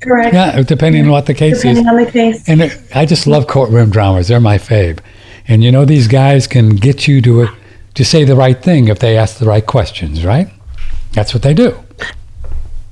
[0.05, 0.35] Correct.
[0.35, 1.91] yeah, depending on what the case Depending is.
[1.91, 2.49] on the case.
[2.49, 4.29] And it, I just love courtroom dramas.
[4.29, 5.01] They're my fave.
[5.49, 7.49] And you know these guys can get you to
[7.95, 10.49] to say the right thing if they ask the right questions, right?
[11.13, 11.79] That's what they do.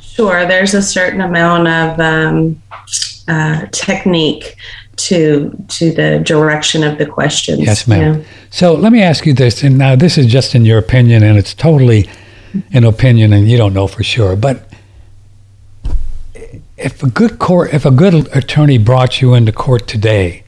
[0.00, 2.62] Sure, there's a certain amount of um,
[3.28, 4.56] uh, technique
[4.96, 7.60] to to the direction of the questions.
[7.60, 8.20] Yes, ma'am.
[8.20, 8.24] Yeah.
[8.50, 11.38] So let me ask you this, and now this is just in your opinion, and
[11.38, 12.08] it's totally
[12.72, 14.36] an opinion, and you don't know for sure.
[14.36, 14.68] But
[16.76, 20.44] if a good court, if a good attorney brought you into court today,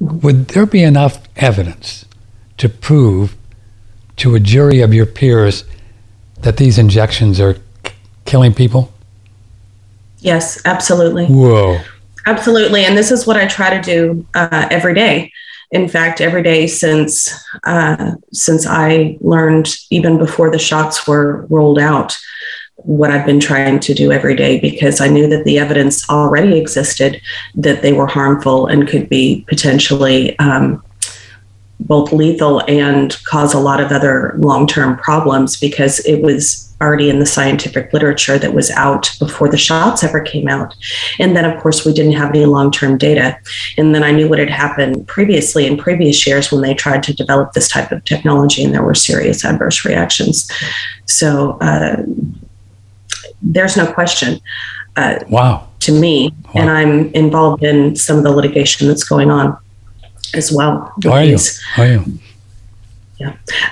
[0.00, 2.04] would there be enough evidence
[2.56, 3.36] to prove
[4.16, 5.64] to a jury of your peers
[6.40, 7.92] that these injections are k-
[8.24, 8.92] killing people?
[10.18, 11.26] Yes, absolutely.
[11.26, 11.80] Whoa!
[12.26, 12.84] Absolutely.
[12.84, 15.32] And this is what I try to do uh, every day.
[15.70, 17.32] In fact, every day since
[17.64, 22.16] uh, since I learned, even before the shots were rolled out,
[22.78, 26.58] what I've been trying to do every day because I knew that the evidence already
[26.58, 27.20] existed
[27.56, 30.82] that they were harmful and could be potentially um,
[31.80, 37.10] both lethal and cause a lot of other long term problems because it was already
[37.10, 40.76] in the scientific literature that was out before the shots ever came out.
[41.18, 43.36] And then, of course, we didn't have any long term data.
[43.76, 47.14] And then I knew what had happened previously in previous years when they tried to
[47.14, 50.48] develop this type of technology and there were serious adverse reactions.
[51.06, 52.04] So uh,
[53.42, 54.40] there's no question.
[54.96, 55.68] Uh, Wow!
[55.80, 56.62] to me, Wow.
[56.62, 59.56] and I'm involved in some of the litigation that's going on
[60.34, 60.92] as well.
[61.08, 61.38] Are you?
[61.76, 62.04] Are you?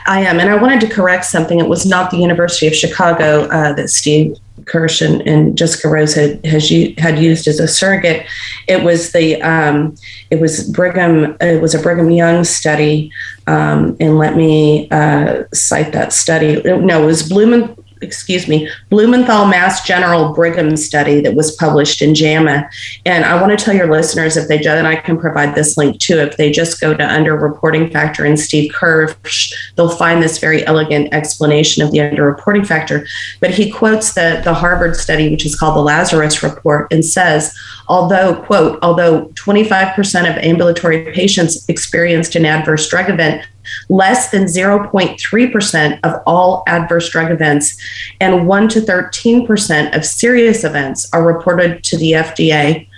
[0.06, 1.60] I am, and I wanted to correct something.
[1.60, 6.14] It was not the University of Chicago uh, that Steve Kirsch and, and Jessica Rose
[6.14, 8.26] had has had used as a surrogate.
[8.66, 9.94] It was the um,
[10.30, 11.36] it was Brigham.
[11.40, 13.12] It was a Brigham Young study,
[13.46, 16.60] um, and let me uh, cite that study.
[16.64, 17.76] No, it was Blumen.
[18.02, 22.68] Excuse me, Blumenthal Mass General Brigham study that was published in JAMA.
[23.06, 26.00] And I want to tell your listeners if they and I can provide this link
[26.00, 30.38] too, if they just go to under reporting factor and Steve Kirsch, they'll find this
[30.38, 33.06] very elegant explanation of the under reporting factor.
[33.40, 37.56] But he quotes the, the Harvard study, which is called the Lazarus Report, and says,
[37.88, 43.46] although, quote, although 25% of ambulatory patients experienced an adverse drug event,
[43.88, 47.76] less than 0.3% of all adverse drug events
[48.20, 52.88] and 1 to 13% of serious events are reported to the FDA.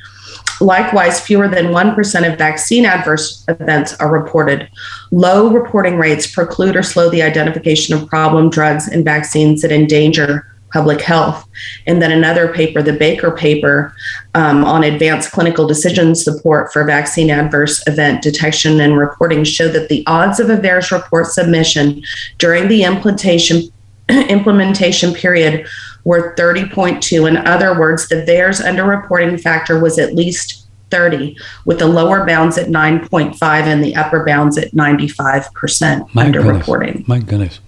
[0.60, 4.68] Likewise, fewer than 1% of vaccine adverse events are reported.
[5.12, 10.46] Low reporting rates preclude or slow the identification of problem drugs and vaccines that endanger
[10.72, 11.48] public health.
[11.86, 13.94] And then another paper, the Baker paper
[14.34, 19.88] um, on advanced clinical decision support for vaccine adverse event detection and reporting, showed that
[19.88, 22.02] the odds of a VAERS report submission
[22.38, 23.62] during the implementation
[24.08, 25.66] implementation period
[26.04, 27.28] were 30.2.
[27.28, 32.56] In other words, the VAERS underreporting factor was at least 30, with the lower bounds
[32.56, 36.66] at 9.5 and the upper bounds at 95% My goodness.
[36.66, 37.06] underreporting.
[37.06, 37.60] My goodness.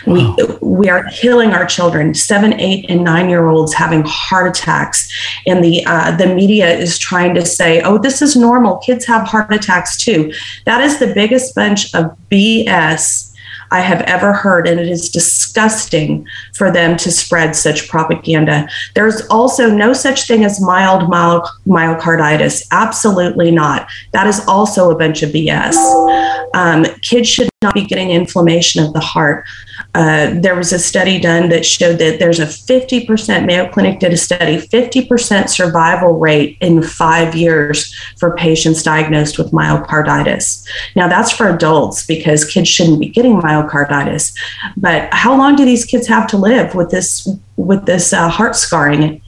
[0.05, 5.11] We, we are killing our children, seven, eight, and nine year olds having heart attacks.
[5.45, 8.77] And the, uh, the media is trying to say, oh, this is normal.
[8.77, 10.33] Kids have heart attacks too.
[10.65, 13.31] That is the biggest bunch of BS
[13.71, 18.67] I have ever heard, and it is disgusting for them to spread such propaganda.
[18.93, 22.67] There's also no such thing as mild myocarditis.
[22.71, 23.87] Absolutely not.
[24.13, 25.75] That is also a bunch of BS.
[26.53, 29.45] Um, kids should not be getting inflammation of the heart.
[29.95, 34.11] Uh, there was a study done that showed that there's a 50%, Mayo Clinic did
[34.11, 40.67] a study, 50% survival rate in five years for patients diagnosed with myocarditis.
[40.97, 44.35] Now, that's for adults because kids shouldn't be getting myocarditis.
[44.75, 47.27] But how long do these kids have to live with this?
[47.55, 49.21] With this uh, heart scarring,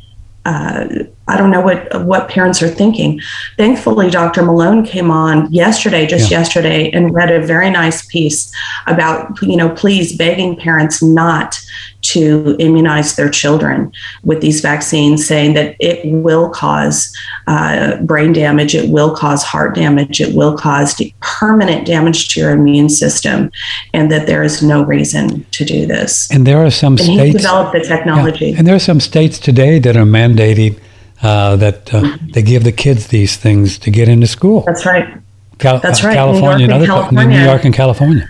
[0.44, 0.88] uh,
[1.28, 3.20] I don't know what what parents are thinking.
[3.58, 4.44] Thankfully, Dr.
[4.44, 6.40] Malone came on yesterday, just yeah.
[6.40, 8.54] yesterday, and read a very nice piece
[8.88, 11.60] about you know please begging parents not
[12.00, 13.92] to immunize their children
[14.24, 17.14] with these vaccines, saying that it will cause
[17.48, 22.52] uh, brain damage, it will cause heart damage, it will cause permanent damage to your
[22.52, 23.52] immune system,
[23.94, 26.32] and that there is no reason to do this.
[26.32, 29.40] And there are some and states developed the technology, yeah, and there are some states
[29.40, 30.80] today that are mandating
[31.22, 34.64] uh, that uh, they give the kids these things to get into school.
[34.66, 35.18] That's right.
[35.58, 36.14] Cal- That's right.
[36.14, 37.38] California and, and other California.
[37.38, 38.30] New York and California.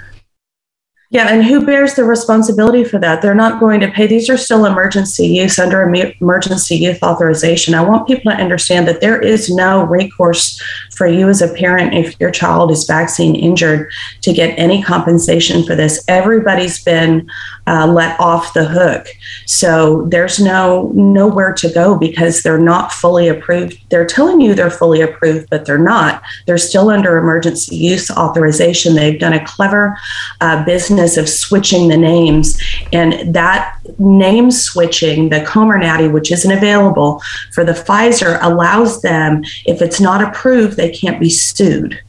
[1.10, 3.22] Yeah, and who bears the responsibility for that?
[3.22, 4.08] They're not going to pay.
[4.08, 7.74] These are still emergency use under emergency youth authorization.
[7.76, 10.62] I want people to understand that there is no recourse
[10.98, 13.92] for you as a parent if your child is vaccine injured
[14.22, 16.04] to get any compensation for this.
[16.08, 17.30] Everybody's been
[17.68, 19.08] uh, let off the hook,
[19.46, 23.78] so there's no nowhere to go because they're not fully approved.
[23.90, 26.24] They're telling you they're fully approved, but they're not.
[26.46, 28.96] They're still under emergency use authorization.
[28.96, 29.98] They've done a clever
[30.42, 32.60] uh, business of switching the names,
[32.92, 37.22] and that name switching, the Comirnaty, which isn't available
[37.52, 42.00] for the Pfizer, allows them if it's not approved, they can't be sued.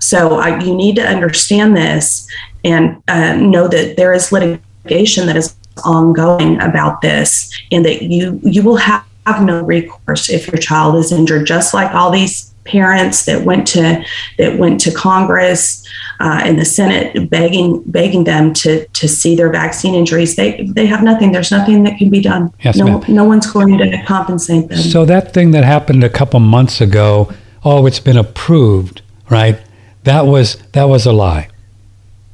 [0.00, 2.28] So uh, you need to understand this
[2.64, 5.54] and uh, know that there is litigation that is
[5.84, 10.96] ongoing about this, and that you you will have, have no recourse if your child
[10.96, 14.04] is injured, just like all these parents that went to
[14.38, 15.86] that went to Congress
[16.20, 20.36] uh, and the Senate begging begging them to to see their vaccine injuries.
[20.36, 21.32] They they have nothing.
[21.32, 22.52] There's nothing that can be done.
[22.60, 23.04] Yes, no ma'am.
[23.08, 24.78] no one's going to compensate them.
[24.78, 27.32] So that thing that happened a couple months ago,
[27.64, 29.60] oh, it's been approved, right?
[30.04, 31.48] That was that was a lie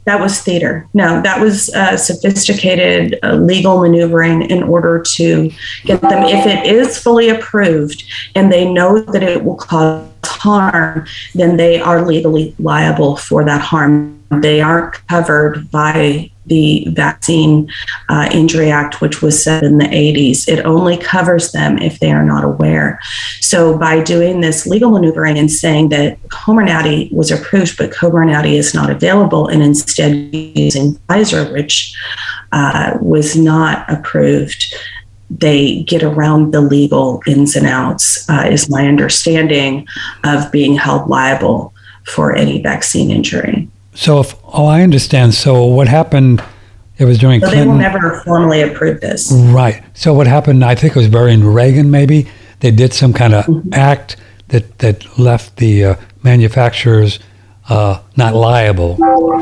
[0.07, 0.89] that was theater.
[0.95, 5.51] No, that was uh, sophisticated uh, legal maneuvering in order to
[5.85, 8.05] get them, if it is fully approved
[8.37, 13.61] and they know that it will cause harm, then they are legally liable for that
[13.61, 14.13] harm.
[14.31, 17.71] They aren't covered by the Vaccine
[18.09, 20.49] uh, Injury Act, which was set in the 80s.
[20.49, 23.01] It only covers them if they are not aware.
[23.41, 28.75] So, by doing this legal maneuvering and saying that Comirnaty was approved, but Comirnaty is
[28.75, 31.95] not available, and instead using Pfizer, which
[32.53, 34.75] uh, was not approved,
[35.31, 39.87] they get around the legal ins and outs, uh, is my understanding
[40.25, 41.75] of being held liable
[42.05, 43.69] for any vaccine injury.
[43.95, 45.35] So, if oh, I understand.
[45.35, 46.43] So, what happened?
[46.99, 47.67] It was during so Clinton.
[47.67, 49.33] They will never formally approve this.
[49.33, 49.83] Right.
[49.95, 50.65] So, what happened?
[50.65, 51.91] I think it was during Reagan.
[51.91, 52.29] Maybe
[52.61, 53.75] they did some kind of mm-hmm.
[53.75, 54.17] act
[54.49, 57.19] that that left the uh, manufacturers
[57.69, 58.97] uh, not liable.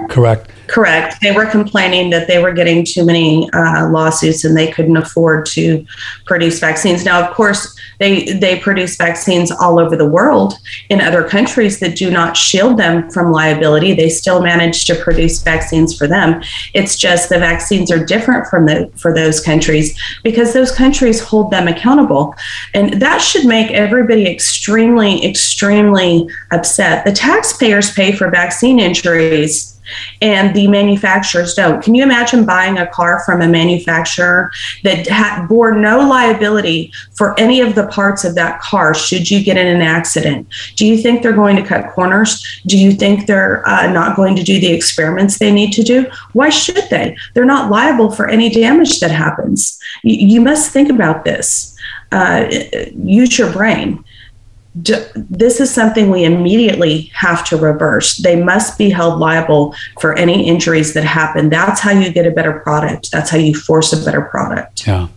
[0.09, 0.51] Correct.
[0.67, 1.21] Correct.
[1.21, 5.47] They were complaining that they were getting too many uh, lawsuits and they couldn't afford
[5.47, 5.85] to
[6.25, 7.05] produce vaccines.
[7.05, 10.59] Now, of course, they they produce vaccines all over the world
[10.89, 13.95] in other countries that do not shield them from liability.
[13.95, 16.43] They still manage to produce vaccines for them.
[16.73, 21.51] It's just the vaccines are different from the for those countries because those countries hold
[21.51, 22.35] them accountable,
[22.73, 27.05] and that should make everybody extremely extremely upset.
[27.05, 29.74] The taxpayers pay for vaccine injuries
[30.23, 31.83] and the manufacturers don't.
[31.83, 34.51] Can you imagine buying a car from a manufacturer
[34.83, 39.43] that ha- bore no liability for any of the parts of that car should you
[39.43, 40.47] get in an accident?
[40.77, 42.63] Do you think they're going to cut corners?
[42.67, 46.07] Do you think they're uh, not going to do the experiments they need to do?
[46.33, 47.17] Why should they?
[47.35, 49.79] They're not liable for any damage that happens.
[50.03, 51.77] Y- you must think about this.
[52.13, 52.49] Uh,
[52.95, 54.05] use your brain
[54.75, 58.17] this is something we immediately have to reverse.
[58.17, 61.49] They must be held liable for any injuries that happen.
[61.49, 63.13] That's how you get a better product.
[63.13, 64.87] That's how you force a better product.
[64.87, 65.09] Yeah.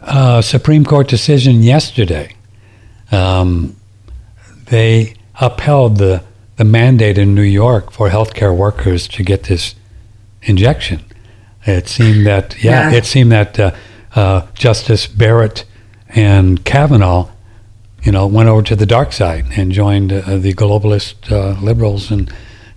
[0.00, 2.34] Uh, Supreme Court decision yesterday.
[3.12, 3.76] Um,
[4.66, 6.22] they upheld the,
[6.56, 9.74] the mandate in New York for healthcare workers to get this
[10.42, 11.04] injection.
[11.66, 12.96] It seemed that, yeah, yeah.
[12.96, 13.74] it seemed that uh,
[14.14, 15.64] uh, Justice Barrett
[16.08, 17.28] and Kavanaugh
[18.04, 22.10] you know, went over to the dark side and joined uh, the globalist uh, liberals
[22.10, 22.32] and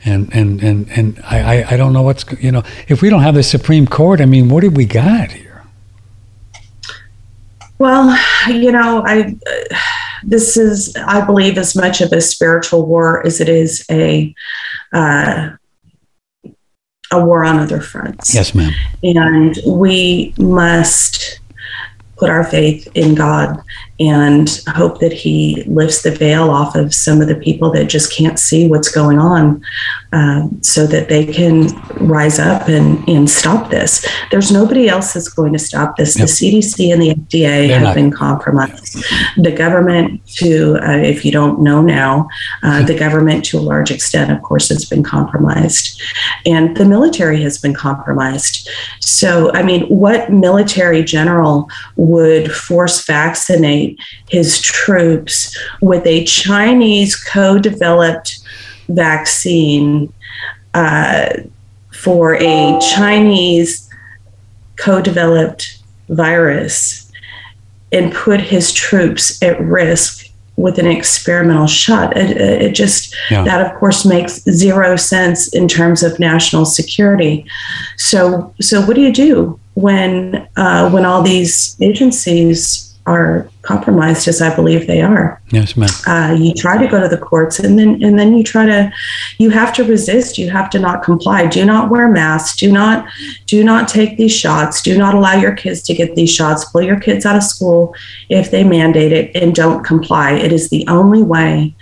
[0.06, 3.36] and and and and I, I, don't know what's you know if we don't have
[3.36, 5.64] the Supreme Court, I mean, what do we got here?
[7.78, 8.18] Well,
[8.48, 9.78] you know, I uh,
[10.24, 14.34] this is I believe as much of a spiritual war as it is a
[14.94, 15.50] uh,
[17.12, 18.34] a war on other fronts.
[18.34, 18.72] Yes, ma'am.
[19.04, 21.40] And we must
[22.18, 23.62] put our faith in God
[24.00, 28.14] and hope that He lifts the veil off of some of the people that just
[28.14, 29.62] can't see what's going on
[30.14, 31.68] um, so that they can
[32.08, 34.06] rise up and, and stop this.
[34.32, 36.18] There's nobody else that's going to stop this.
[36.18, 36.28] Yep.
[36.28, 37.96] The CDC and the FDA They're have not.
[37.96, 39.04] been compromised.
[39.38, 42.28] The government, to, uh, if you don't know now,
[42.64, 46.02] uh, the government to a large extent, of course, has been compromised.
[46.46, 48.70] And the military has been compromised.
[49.02, 53.87] So, I mean, what military general would force vaccinate
[54.30, 58.40] his troops with a Chinese co developed
[58.90, 60.12] vaccine
[60.74, 61.30] uh,
[61.94, 63.90] for a Chinese
[64.78, 67.12] co developed virus
[67.92, 70.28] and put his troops at risk
[70.58, 72.18] with an experimental shot.
[72.18, 73.44] It, it just, yeah.
[73.44, 77.46] that of course makes zero sense in terms of national security.
[77.98, 84.42] So, so what do you do when, uh, when all these agencies are compromised as
[84.42, 85.42] I believe they are.
[85.52, 85.90] Yes, ma'am.
[86.08, 88.92] Uh, you try to go to the courts, and then and then you try to,
[89.38, 90.38] you have to resist.
[90.38, 91.48] You have to not comply.
[91.48, 92.58] Do not wear masks.
[92.58, 93.06] Do not
[93.46, 94.82] do not take these shots.
[94.82, 96.66] Do not allow your kids to get these shots.
[96.72, 97.94] Pull your kids out of school
[98.30, 100.32] if they mandate it, and don't comply.
[100.32, 101.76] It is the only way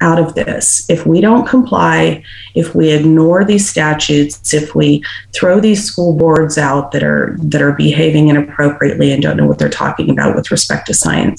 [0.00, 0.88] out of this.
[0.88, 2.24] If we don't comply,
[2.54, 7.62] if we ignore these statutes, if we throw these school boards out that are that
[7.62, 11.31] are behaving inappropriately and don't know what they're talking about with respect to science,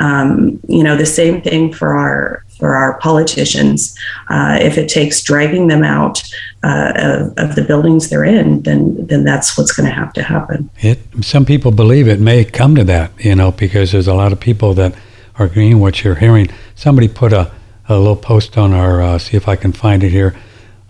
[0.00, 3.96] um, you know, the same thing for our for our politicians.
[4.28, 6.22] Uh, if it takes dragging them out
[6.64, 10.22] uh, of, of, the buildings they're in, then then that's what's going to have to
[10.22, 10.70] happen.
[10.78, 10.98] It.
[11.20, 14.40] Some people believe it may come to that, you know, because there's a lot of
[14.40, 14.94] people that
[15.38, 16.48] are agreeing what you're hearing.
[16.74, 17.50] Somebody put a
[17.88, 20.36] a little post on our, uh, see if I can find it here,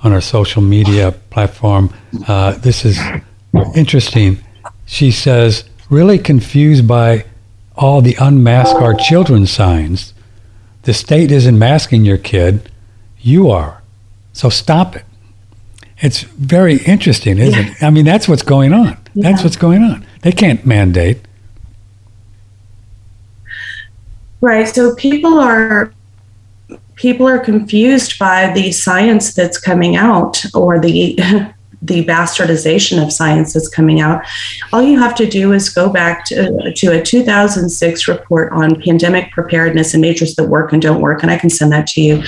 [0.02, 1.92] on our social media platform.
[2.26, 2.98] Uh, this is
[3.74, 4.38] interesting.
[4.86, 7.24] She says, really confused by
[7.78, 10.12] all the unmask our children signs.
[10.82, 12.70] The state isn't masking your kid,
[13.20, 13.82] you are.
[14.32, 15.04] So stop it.
[16.00, 17.72] It's very interesting, isn't yeah.
[17.72, 17.82] it?
[17.82, 18.96] I mean, that's what's going on.
[19.14, 19.30] Yeah.
[19.30, 20.06] That's what's going on.
[20.22, 21.18] They can't mandate.
[24.40, 24.68] Right.
[24.68, 25.92] So people are
[26.94, 31.18] people are confused by the science that's coming out or the
[31.82, 34.22] the bastardization of science that's coming out.
[34.72, 39.30] All you have to do is go back to, to a 2006 report on pandemic
[39.30, 42.22] preparedness and measures that work and don't work, and I can send that to you,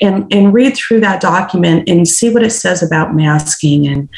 [0.00, 4.08] and, and read through that document and see what it says about masking and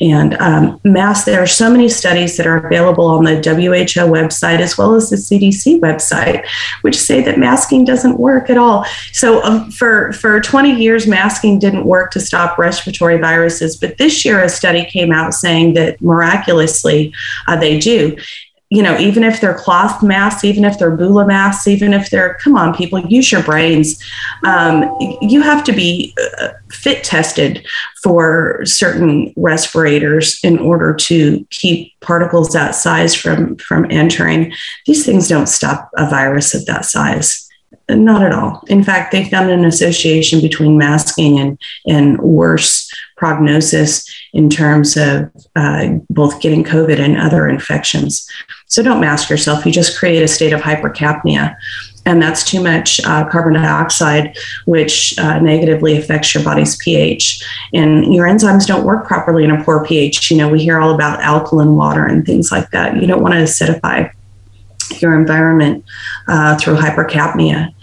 [0.00, 0.80] and um.
[1.26, 5.10] There are so many studies that are available on the WHO website as well as
[5.10, 6.46] the CDC website,
[6.80, 8.84] which say that masking doesn't work at all.
[9.12, 14.24] So um, for for 20 years, masking didn't work to stop respiratory viruses, but this
[14.24, 17.12] year a study came out saying that miraculously
[17.48, 18.16] uh, they do
[18.68, 22.34] you know, even if they're cloth masks, even if they're Bula masks, even if they're,
[22.34, 24.02] come on, people, use your brains.
[24.44, 27.64] Um, you have to be uh, fit tested
[28.02, 34.52] for certain respirators in order to keep particles that size from from entering.
[34.84, 37.48] These things don't stop a virus of that size.
[37.88, 38.64] Not at all.
[38.66, 41.56] In fact, they found an association between masking and,
[41.86, 42.85] and worse
[43.16, 48.28] prognosis in terms of uh, both getting COVID and other infections.
[48.66, 49.64] So don't mask yourself.
[49.64, 51.56] You just create a state of hypercapnia.
[52.04, 57.44] And that's too much uh, carbon dioxide, which uh, negatively affects your body's pH.
[57.74, 60.30] And your enzymes don't work properly in a poor pH.
[60.30, 63.00] You know, we hear all about alkaline water and things like that.
[63.00, 64.12] You don't want to acidify
[65.00, 65.84] your environment
[66.28, 67.74] uh, through hypercapnia.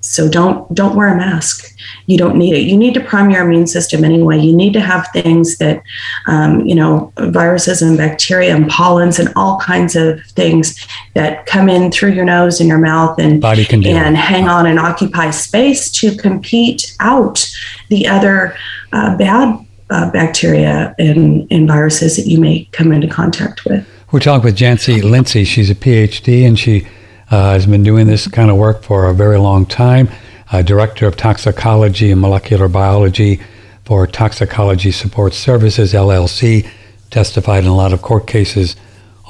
[0.00, 1.75] So don't don't wear a mask.
[2.06, 2.60] You don't need it.
[2.60, 4.38] You need to prime your immune system anyway.
[4.38, 5.82] You need to have things that,
[6.26, 11.68] um, you know, viruses and bacteria and pollens and all kinds of things that come
[11.68, 15.30] in through your nose and your mouth and Body can and hang on and occupy
[15.30, 17.48] space to compete out
[17.88, 18.56] the other
[18.92, 23.86] uh, bad uh, bacteria and, and viruses that you may come into contact with.
[24.12, 25.44] We're talking with Janci Lindsay.
[25.44, 26.86] She's a PhD and she
[27.30, 30.08] uh, has been doing this kind of work for a very long time.
[30.50, 33.40] Uh, Director of Toxicology and Molecular Biology
[33.84, 36.68] for Toxicology Support Services, LLC,
[37.10, 38.76] testified in a lot of court cases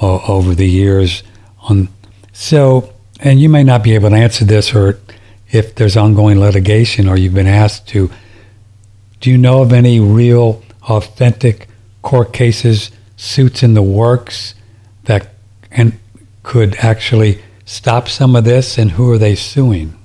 [0.01, 1.23] uh, over the years.
[1.61, 1.89] On
[2.33, 4.99] So, and you may not be able to answer this or
[5.51, 8.11] if there's ongoing litigation or you've been asked to
[9.19, 11.67] Do you know of any real, authentic
[12.03, 14.53] court cases, suits in the works
[15.05, 15.29] that
[15.71, 15.97] and
[16.43, 18.77] could actually stop some of this?
[18.77, 19.96] And who are they suing?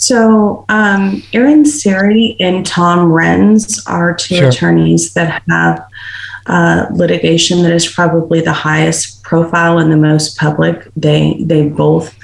[0.00, 4.48] So, um, Aaron Siri and Tom Renz are two Sure.
[4.48, 5.86] attorneys that have
[6.46, 10.88] uh, litigation that is probably the highest profile and the most public.
[10.96, 12.16] They they both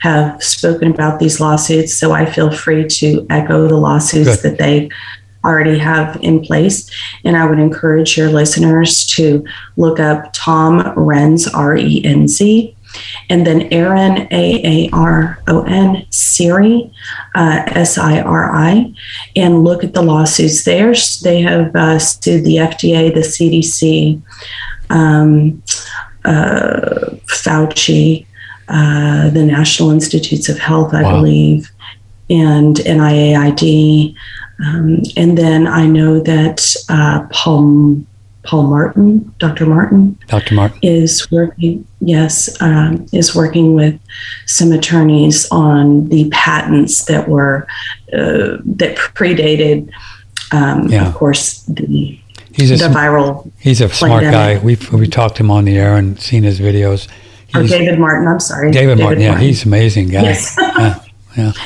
[0.00, 4.52] have spoken about these lawsuits, so I feel free to echo the lawsuits Good.
[4.52, 4.88] that they
[5.44, 6.88] already have in place.
[7.24, 9.44] And I would encourage your listeners to
[9.76, 12.73] look up Tom Renz, R E N Z,
[13.30, 16.90] and then Aaron, A A R O N, Siri,
[17.34, 18.92] uh, S I R I,
[19.36, 20.94] and look at the lawsuits there.
[21.22, 24.22] They have uh, sued the FDA, the CDC,
[24.90, 25.62] um,
[26.24, 28.26] uh, Fauci,
[28.68, 31.16] uh, the National Institutes of Health, I Wow.
[31.16, 31.70] believe,
[32.30, 34.14] and NIAID.
[34.64, 37.26] Um, and then I know that uh,
[38.44, 39.64] Paul, Martin, Dr.
[39.66, 40.54] Martin, Dr.
[40.54, 40.78] Martin?
[40.82, 43.98] is working yes um, is working with
[44.46, 47.66] some attorneys on the patents that were
[48.12, 49.90] uh, that predated
[50.52, 51.08] um, Yeah.
[51.08, 52.18] of course the
[52.52, 54.58] He's a, the sm- viral he's a smart guy.
[54.58, 57.08] We've, we talked to him on the air and seen his videos.
[57.54, 60.22] or David Martin I'm sorry David Martin, yeah, he's an amazing guy.
[60.22, 60.54] Yes.
[60.58, 61.04] yeah,
[61.36, 61.52] yeah.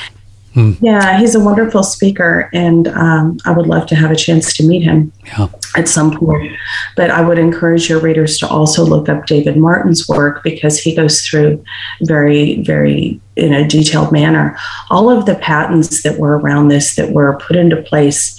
[0.80, 4.66] yeah he's a wonderful speaker and um, I would love to have a chance to
[4.66, 5.48] meet him Yeah.
[5.76, 6.52] at some point.
[6.96, 10.94] But I would encourage your readers to also look up David Martin's work because he
[10.94, 11.62] goes through
[12.02, 14.56] very, very in a detailed manner
[14.90, 18.38] all of the patents that were around this that were put into place.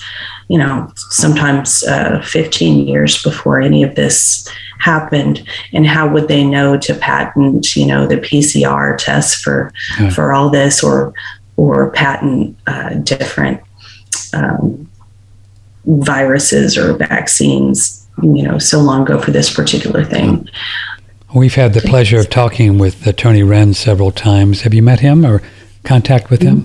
[0.49, 4.47] You know, sometimes uh, 15 years before any of this
[4.79, 5.43] happened,
[5.73, 7.75] and how would they know to patent?
[7.75, 10.09] You know, the PCR test for Yeah.
[10.09, 11.13] for all this, or
[11.59, 13.61] or patent uh, different
[14.33, 14.89] um,
[15.85, 20.47] viruses or vaccines, you know, so long ago for this particular thing.
[21.35, 24.61] We've had the pleasure of talking with Attorney Wren several times.
[24.61, 25.41] Have you met him or
[25.83, 26.63] contact with him?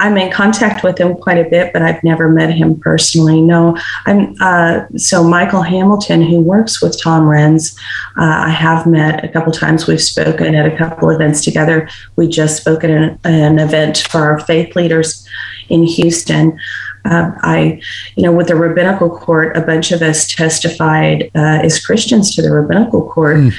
[0.00, 3.40] I'm in contact with him quite a bit, but I've never met him personally.
[3.40, 3.76] No,
[4.06, 7.78] I'm uh, so Michael Hamilton, who works with Tom Renz,
[8.16, 9.86] uh, I have met a couple times.
[9.86, 11.88] We've spoken at a couple events together.
[12.16, 15.28] We just spoke at an, an event for our faith leaders
[15.68, 16.58] in Houston.
[17.04, 17.80] Uh, I,
[18.16, 22.42] you know, with the rabbinical court, a bunch of us testified uh, as Christians to
[22.42, 23.52] the rabbinical court Mm.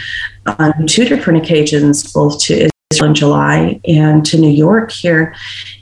[0.59, 5.33] on two different occasions, both to Israel in July and to New York here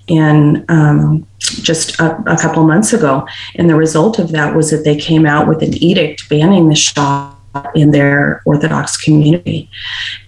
[0.10, 3.26] in um, just a, a couple months ago.
[3.56, 6.76] And the result of that was that they came out with an edict banning the
[6.76, 7.38] shop
[7.76, 9.70] in their Orthodox community.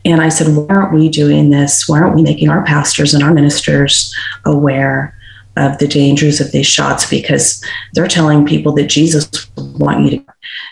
[0.05, 1.87] And I said, why aren't we doing this?
[1.87, 4.15] Why aren't we making our pastors and our ministers
[4.45, 5.15] aware
[5.57, 7.09] of the dangers of these shots?
[7.09, 7.63] Because
[7.93, 10.25] they're telling people that Jesus want you to.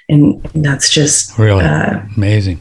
[0.07, 1.63] And that's just Really?
[1.63, 2.59] uh, Amazing.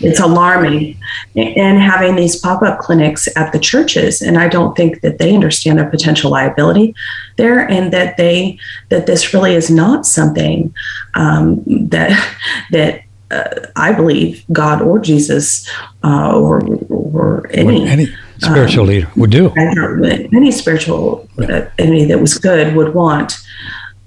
[0.00, 0.96] It's alarming
[1.36, 5.78] and having these pop-up clinics at the churches and i don't think that they understand
[5.78, 6.94] their potential liability
[7.36, 8.58] there and that they
[8.90, 10.74] that this really is not something
[11.14, 12.10] um, that
[12.70, 15.68] that uh, i believe god or jesus
[16.04, 18.06] uh, or or any any
[18.38, 19.52] spiritual um, leader would do.
[19.56, 23.38] any spiritual uh, entity that was good would want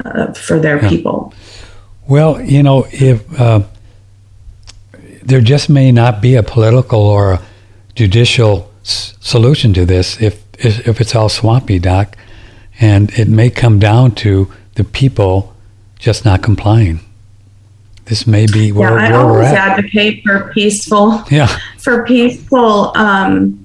[0.05, 0.89] uh, for their Yeah.
[0.89, 1.33] people
[2.07, 3.61] Well, you know, if uh,
[5.29, 7.41] there just may not be a political or a
[7.95, 12.17] judicial s- solution to this, if if if it's all swampy, Doc,
[12.79, 15.53] and it may come down to the people
[15.99, 16.99] just not complying.
[18.05, 21.45] This may be where, yeah i where always advocate for peaceful Yeah,
[21.77, 23.63] for peaceful um,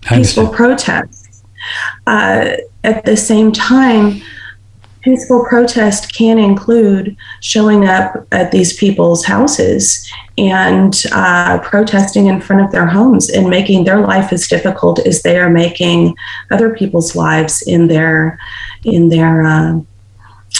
[0.00, 1.42] peaceful protests.
[2.06, 4.20] Uh, at the same time,
[5.02, 12.62] peaceful protest can include showing up at these people's houses and uh, protesting in front
[12.62, 16.14] of their homes and making their life as difficult as they are making
[16.50, 18.38] other people's lives in their
[18.84, 19.80] in their uh,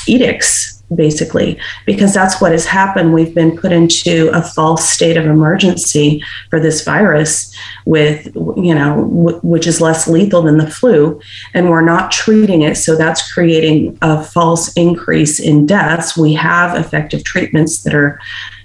[0.07, 3.15] edicts basically because that's what has happened.
[3.15, 7.55] We've been put into a false state of emergency for this virus
[7.87, 11.21] with you know w- which is less lethal than the flu
[11.55, 12.77] and we're not treating it.
[12.77, 16.17] So that's creating a false increase in deaths.
[16.17, 18.21] We have effective treatments that are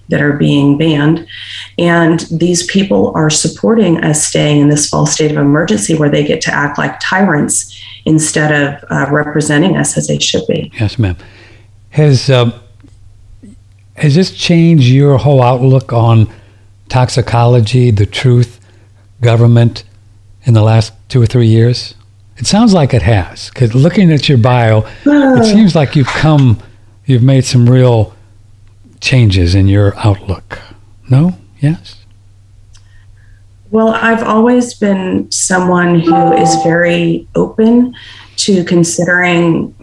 [0.10, 1.28] that are being banned.
[1.78, 6.24] And these people are supporting us staying in this false state of emergency where they
[6.24, 10.72] get to act like tyrants instead of uh, representing us as they should be.
[10.80, 11.18] Yes, ma'am.
[11.96, 12.52] Has uh,
[13.96, 16.28] has this changed your whole outlook on
[16.90, 18.60] toxicology, the truth,
[19.22, 19.86] government
[20.44, 21.96] in the last two or three years?
[22.36, 26.60] It sounds like it has, because looking at your bio, it seems like you've come,
[27.06, 28.14] you've made some real
[29.00, 30.60] changes in your outlook.
[31.10, 31.38] No?
[31.62, 32.04] Yes?
[33.72, 37.96] Well, I've always been someone who is very open
[38.36, 39.74] to considering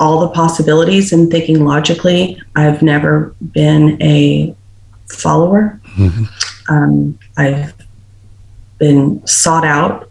[0.00, 2.42] all the possibilities and thinking logically.
[2.56, 4.56] I've never been a
[5.08, 5.78] follower.
[5.96, 6.74] Mm-hmm.
[6.74, 7.74] Um, I've
[8.78, 10.10] been sought out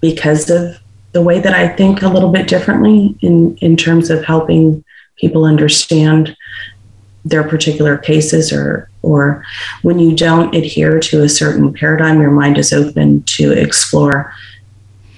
[0.00, 0.78] because of
[1.12, 4.82] the way that I think a little bit differently in, in terms of helping
[5.16, 6.34] people understand
[7.24, 9.44] their particular cases or or
[9.82, 14.32] when you don't adhere to a certain paradigm your mind is open to explore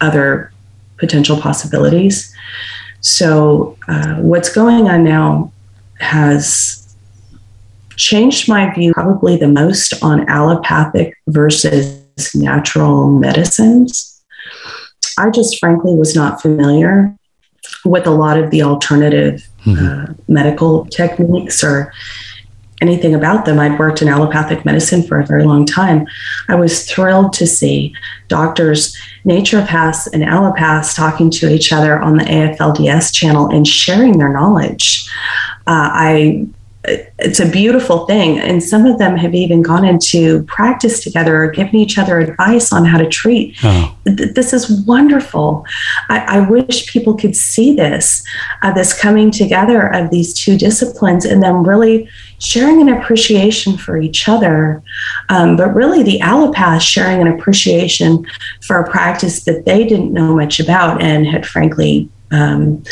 [0.00, 0.50] other
[0.96, 2.34] potential possibilities
[3.00, 5.52] so uh, what's going on now
[5.98, 6.96] has
[7.96, 12.00] changed my view probably the most on allopathic versus
[12.34, 14.22] natural medicines
[15.18, 17.14] i just frankly was not familiar
[17.84, 19.86] with a lot of the alternative mm-hmm.
[19.86, 21.92] uh, medical techniques or
[22.80, 23.58] anything about them.
[23.58, 26.06] I'd worked in allopathic medicine for a very long time.
[26.48, 27.94] I was thrilled to see
[28.28, 34.32] doctors, naturopaths, and allopaths talking to each other on the AFLDS channel and sharing their
[34.32, 35.08] knowledge.
[35.66, 36.46] Uh, I
[36.84, 38.38] it's a beautiful thing.
[38.38, 42.72] And some of them have even gone into practice together or given each other advice
[42.72, 43.54] on how to treat.
[43.62, 43.94] Oh.
[44.04, 45.64] This is wonderful.
[46.08, 48.24] I, I, wish people could see this,
[48.62, 52.08] uh, this coming together of these two disciplines and then really
[52.38, 54.82] sharing an appreciation for each other.
[55.28, 58.26] Um, but really, the allopath sharing an appreciation
[58.62, 62.82] for a practice that they didn't know much about and had frankly um,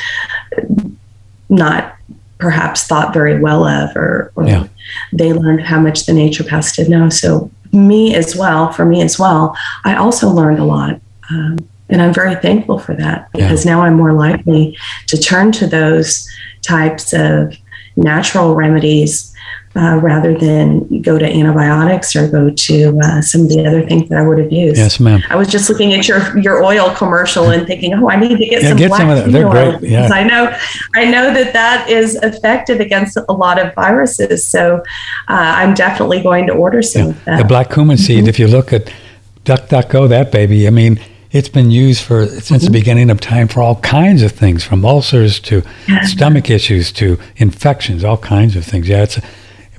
[1.49, 1.97] not
[2.39, 4.67] perhaps thought very well of, or, or yeah.
[5.13, 7.09] they learned how much the naturopaths did know.
[7.09, 11.01] So, me as well, for me as well, I also learned a lot.
[11.31, 13.73] Um, and I'm very thankful for that because yeah.
[13.73, 14.77] now I'm more likely
[15.07, 16.29] to turn to those
[16.63, 17.55] types of
[17.97, 19.28] natural remedies
[19.79, 24.09] uh, rather than go to antibiotics or go to uh, some of the other things
[24.09, 24.77] that I would have used.
[24.77, 25.23] Yes, ma'am.
[25.31, 28.47] I was just looking at your your oil commercial and thinking, oh, I need to
[28.47, 29.31] get yeah, some get black some of that.
[29.31, 29.79] They're oil.
[29.79, 29.91] great.
[29.91, 30.09] Yeah.
[30.09, 30.57] I know,
[30.95, 34.45] I know that that is effective against a lot of viruses.
[34.45, 34.83] So uh,
[35.29, 37.09] I'm definitely going to order some yeah.
[37.11, 37.39] of that.
[37.39, 38.21] The black cumin seed.
[38.21, 38.29] Mm-hmm.
[38.29, 38.93] If you look at
[39.45, 40.67] DuckDuckGo, that baby.
[40.67, 40.99] I mean
[41.31, 42.65] it's been used for since mm-hmm.
[42.65, 45.63] the beginning of time for all kinds of things, from ulcers to
[46.05, 48.89] stomach issues to infections, all kinds of things.
[48.89, 49.19] Yeah, it's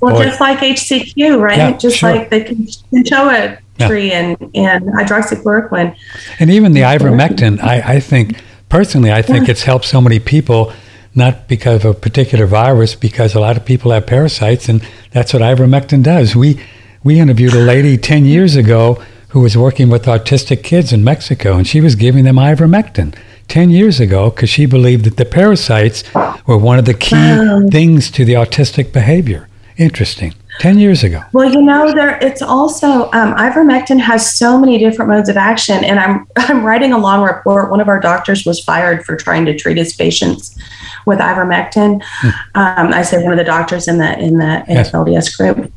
[0.00, 0.24] well, Boy.
[0.24, 1.58] just like HCQ, right?
[1.58, 2.14] Yeah, just sure.
[2.14, 4.20] like the cinchona tree yeah.
[4.20, 5.96] and, and hydroxychloroquine.
[6.38, 9.52] And even the ivermectin, I, I think, personally, I think yeah.
[9.52, 10.72] it's helped so many people,
[11.14, 15.32] not because of a particular virus, because a lot of people have parasites, and that's
[15.32, 16.36] what ivermectin does.
[16.36, 16.60] We,
[17.02, 21.56] we interviewed a lady 10 years ago who was working with autistic kids in Mexico,
[21.56, 23.14] and she was giving them ivermectin.
[23.48, 26.04] 10 years ago because she believed that the parasites
[26.46, 27.66] were one of the key wow.
[27.68, 29.48] things to the autistic behavior.
[29.80, 30.34] Interesting.
[30.58, 31.22] 10 years ago.
[31.32, 35.82] Well, you know, there it's also um, ivermectin has so many different modes of action.
[35.82, 37.70] And I'm I'm writing a long report.
[37.70, 40.54] One of our doctors was fired for trying to treat his patients
[41.06, 42.02] with ivermectin.
[42.04, 42.28] Hmm.
[42.54, 44.90] Um, I say one of the doctors in the in the yes.
[44.90, 45.72] LDS group,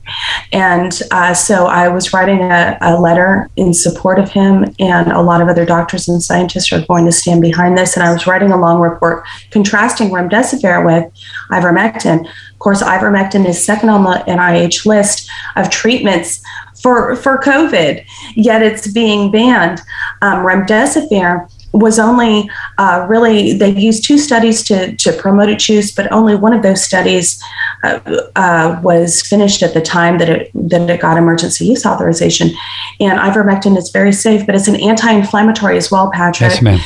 [0.52, 5.22] and uh, so I was writing a, a, letter in support of him, and a
[5.22, 7.96] lot of other doctors and scientists are going to stand behind this.
[7.96, 11.10] And I was writing a long report contrasting remdesivir with
[11.52, 12.28] ivermectin
[12.64, 16.42] course, ivermectin is second on the NIH list of treatments
[16.82, 18.06] for, for COVID,
[18.36, 19.82] yet it's being banned.
[20.22, 25.92] Um, remdesivir was only uh, really they used two studies to, to promote its use,
[25.92, 27.42] but only one of those studies
[27.84, 28.00] uh,
[28.36, 32.52] uh, was finished at the time that it that it got emergency use authorization.
[33.00, 36.52] And ivermectin is very safe, but it's an anti-inflammatory as well, Patrick.
[36.52, 36.80] Yes, ma'am.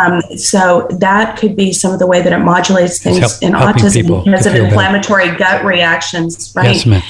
[0.00, 3.52] Um, so that could be some of the way that it modulates things help, in
[3.52, 5.38] autism because of inflammatory better.
[5.38, 6.76] gut reactions, right?
[6.76, 7.02] Yes, ma'am.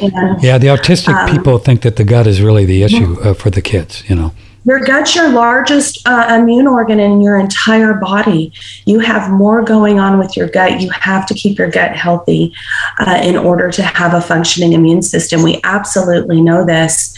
[0.00, 3.32] And, yeah, the autistic um, people think that the gut is really the issue uh,
[3.32, 4.04] for the kids.
[4.08, 4.32] You know.
[4.66, 8.52] Your gut's your largest uh, immune organ in your entire body.
[8.84, 10.80] You have more going on with your gut.
[10.80, 12.52] You have to keep your gut healthy
[12.98, 15.42] uh, in order to have a functioning immune system.
[15.42, 17.16] We absolutely know this.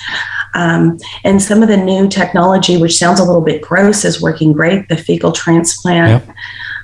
[0.55, 4.53] Um, and some of the new technology, which sounds a little bit gross, is working
[4.53, 4.89] great.
[4.89, 6.27] The fecal transplant.
[6.27, 6.37] Yep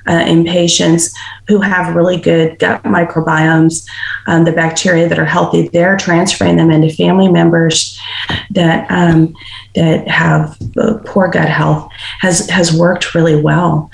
[0.07, 1.13] uh, in patients
[1.47, 3.87] who have really good gut microbiomes,
[4.27, 7.99] um, the bacteria that are healthy, they're transferring them into family members
[8.51, 9.35] that um,
[9.75, 13.89] that have uh, poor gut health has has worked really well.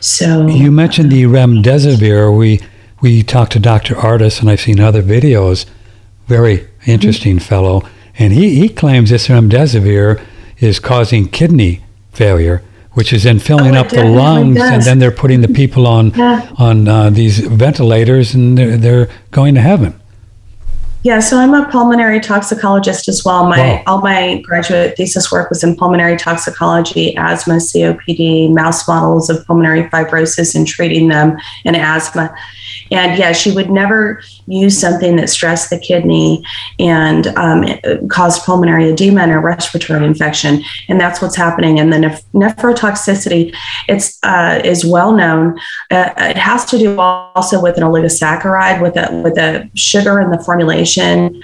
[0.00, 2.36] So you mentioned the remdesivir.
[2.36, 2.60] We
[3.00, 3.94] we talked to Dr.
[3.94, 5.66] Ardis, and I've seen other videos.
[6.26, 7.46] Very interesting mm-hmm.
[7.46, 7.82] fellow,
[8.18, 10.22] and he, he claims this remdesivir
[10.58, 12.62] is causing kidney failure
[12.94, 15.86] which is then filling Oh, up the definitely lungs, and then they're putting the people
[15.86, 16.48] on Yeah.
[16.58, 19.94] on uh, these ventilators, and they're, they're going to heaven.
[21.02, 23.46] Yeah, so I'm a pulmonary toxicologist as well.
[23.46, 23.82] My Wow.
[23.86, 29.82] all my graduate thesis work was in pulmonary toxicology, asthma, COPD, mouse models of pulmonary
[29.90, 32.34] fibrosis, and treating them in asthma.
[32.94, 36.44] And yeah, she would never use something that stressed the kidney
[36.78, 37.64] and um,
[38.08, 40.62] caused pulmonary edema and a respiratory infection.
[40.88, 41.80] And that's what's happening.
[41.80, 43.54] And the neph- nephrotoxicity,
[43.88, 45.58] it's uh, is well known.
[45.90, 50.30] Uh, it has to do also with an oligosaccharide, with a with a sugar in
[50.30, 51.42] the formulation,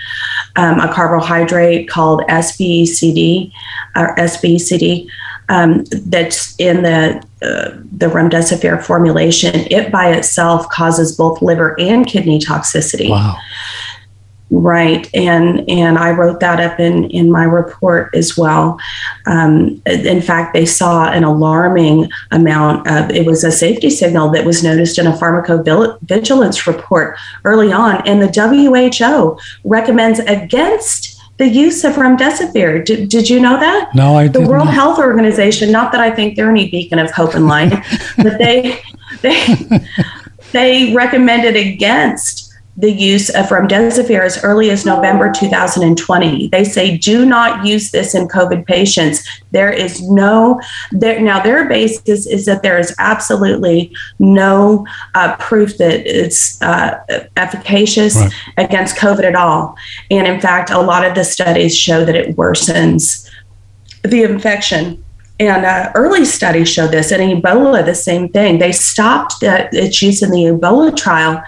[0.56, 3.52] um, a carbohydrate called SBCD
[3.96, 5.08] or SBCD
[5.48, 9.54] um, that's in the uh, the remdesivir formulation.
[9.70, 13.10] It by itself causes both liver and kidney toxicity.
[13.10, 13.36] Wow.
[14.52, 18.80] Right, and and I wrote that up in in my report as well.
[19.26, 24.44] Um, in fact, they saw an alarming amount of it was a safety signal that
[24.44, 31.09] was noticed in a pharmacovigilance report early on, and the WHO recommends against
[31.40, 32.84] the use of remdesivir.
[32.84, 33.94] Did, did you know that?
[33.94, 34.48] No, I the didn't.
[34.48, 37.72] World Health Organization, not that I think they're any beacon of hope and light,
[38.18, 38.78] but they
[39.22, 39.56] they
[40.52, 42.39] they recommended against
[42.80, 46.48] the use of remdesivir as early as November 2020.
[46.48, 49.26] They say do not use this in COVID patients.
[49.50, 50.60] There is no
[50.90, 56.98] there now their basis is that there is absolutely no uh, proof that it's uh,
[57.36, 58.32] efficacious Right.
[58.56, 59.76] against COVID at all.
[60.10, 63.28] And in fact, a lot of the studies show that it worsens
[64.02, 65.04] the infection.
[65.40, 67.10] And uh, early studies show this.
[67.10, 68.58] And Ebola, the same thing.
[68.58, 71.42] They stopped the, its use in the Ebola trial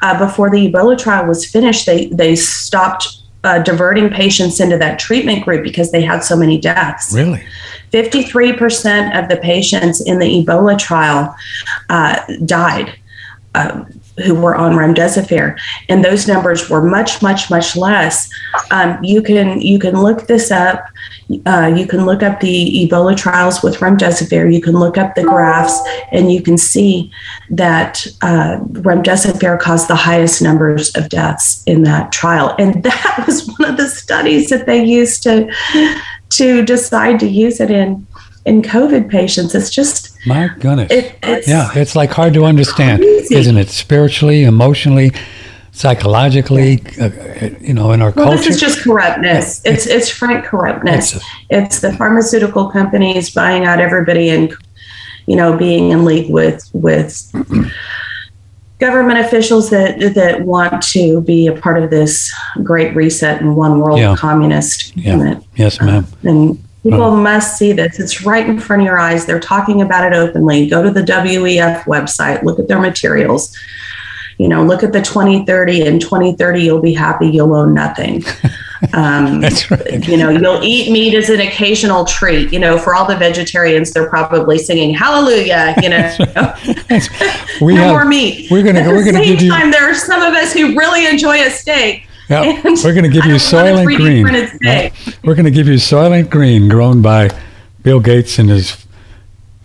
[0.00, 1.84] uh, before the Ebola trial was finished.
[1.84, 3.06] They they stopped
[3.44, 7.14] uh, diverting patients into that treatment group because they had so many deaths.
[7.14, 7.44] Really?
[7.92, 11.36] 53% of the patients in the Ebola trial
[11.90, 12.98] uh, died.
[14.24, 15.58] Who were on remdesivir,
[15.88, 18.30] and those numbers were much, much, much less.
[18.70, 20.86] Um, you can you can look this up.
[21.46, 24.52] Uh, you can look up the Ebola trials with remdesivir.
[24.52, 25.80] You can look up the graphs,
[26.12, 27.10] and you can see
[27.50, 33.48] that uh, remdesivir caused the highest numbers of deaths in that trial, and that was
[33.58, 35.52] one of the studies that they used to
[36.30, 38.06] to decide to use it in
[38.44, 39.54] in COVID patients.
[39.54, 40.90] It's just My goodness.
[40.92, 43.34] it, it's yeah, it's like hard to understand, Crazy.
[43.36, 43.68] isn't it?
[43.68, 45.12] Spiritually, emotionally,
[45.72, 47.10] psychologically, uh,
[47.60, 48.38] you know, in our Well, culture.
[48.44, 49.62] this is just corruptness.
[49.64, 51.14] It's it's frank corruptness.
[51.16, 54.52] It's It's the pharmaceutical companies buying out everybody and
[55.26, 57.32] you know being in league with with
[58.78, 62.32] government officials that that want to be a part of this
[62.62, 64.16] great reset and one world Yeah.
[64.16, 65.16] communist Yeah.
[65.16, 65.44] movement.
[65.56, 66.06] yes, ma'am.
[66.24, 67.98] And people must see this.
[67.98, 69.26] It's right in front of your eyes.
[69.26, 70.68] They're talking about it openly.
[70.68, 73.56] Go to the WEF website, look at their materials.
[74.38, 75.82] You know, look at the 2030.
[75.82, 77.28] In 2030, you'll be happy.
[77.28, 78.22] You'll own nothing.
[78.92, 80.06] Um, That's right.
[80.06, 82.52] you know, you'll eat meat as an occasional treat.
[82.52, 85.74] You know, for all the vegetarians, they're probably singing Hallelujah.
[85.82, 86.54] You know,
[87.62, 88.50] We no have- more meat.
[88.50, 90.52] we're gonna- At we're the gonna same give you- time, there are some of us
[90.52, 92.06] who really enjoy a steak.
[92.28, 94.24] Yeah, we're going to give you Soylent Green.
[95.22, 97.30] We're going to give you Soylent Green, grown by
[97.82, 98.84] Bill Gates and his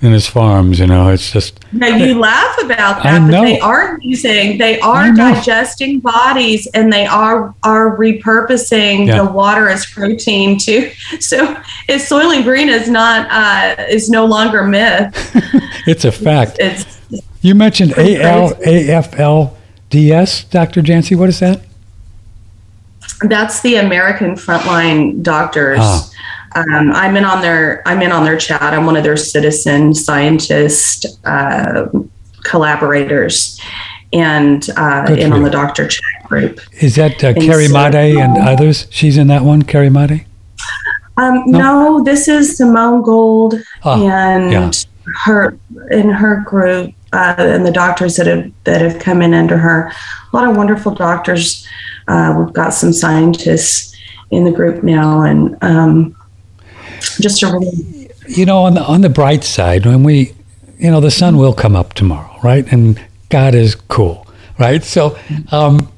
[0.01, 0.79] in his farms.
[0.79, 5.11] You know, it's just Now you laugh about that, but they are using, they are
[5.13, 9.23] digesting bodies, and they are are repurposing Yeah.
[9.23, 10.91] the water as protein too.
[11.19, 11.55] So,
[11.87, 15.13] if Soylent Green is not uh, is no longer myth,
[15.87, 16.57] it's a fact.
[16.59, 16.99] it's
[17.41, 19.57] You mentioned A L A F L
[19.89, 20.81] D S, Dr.
[20.81, 21.15] Janci.
[21.17, 21.61] What is that?
[23.21, 25.79] That's the American Frontline Doctors.
[25.81, 26.09] Ah.
[26.55, 28.61] Um, I'm in on their I'm in on their chat.
[28.61, 31.87] I'm one of their citizen scientist uh,
[32.43, 33.59] collaborators,
[34.13, 35.45] and uh, Good in on you.
[35.45, 36.59] the doctor chat group.
[36.81, 38.87] Is that uh, Carrie so- Madej and others?
[38.89, 40.25] She's in that one, Carrie Madej?
[41.17, 41.59] Um, No?
[41.97, 42.03] no.
[42.03, 44.71] this is Simone Gold Ah, and yeah.
[45.25, 45.57] her
[45.91, 49.91] in her group uh, and the doctors that have that have come in under her.
[50.31, 51.67] A lot of wonderful doctors.
[52.09, 53.95] Uh, we've got some scientists
[54.31, 56.15] in the group now, and um,
[57.21, 60.33] just a really You know, on the, on the bright side, when we,
[60.77, 62.65] you know, the sun will come up tomorrow, right?
[62.71, 62.99] And
[63.29, 64.27] God is cool,
[64.59, 64.83] right?
[64.83, 65.17] So,
[65.51, 65.91] um,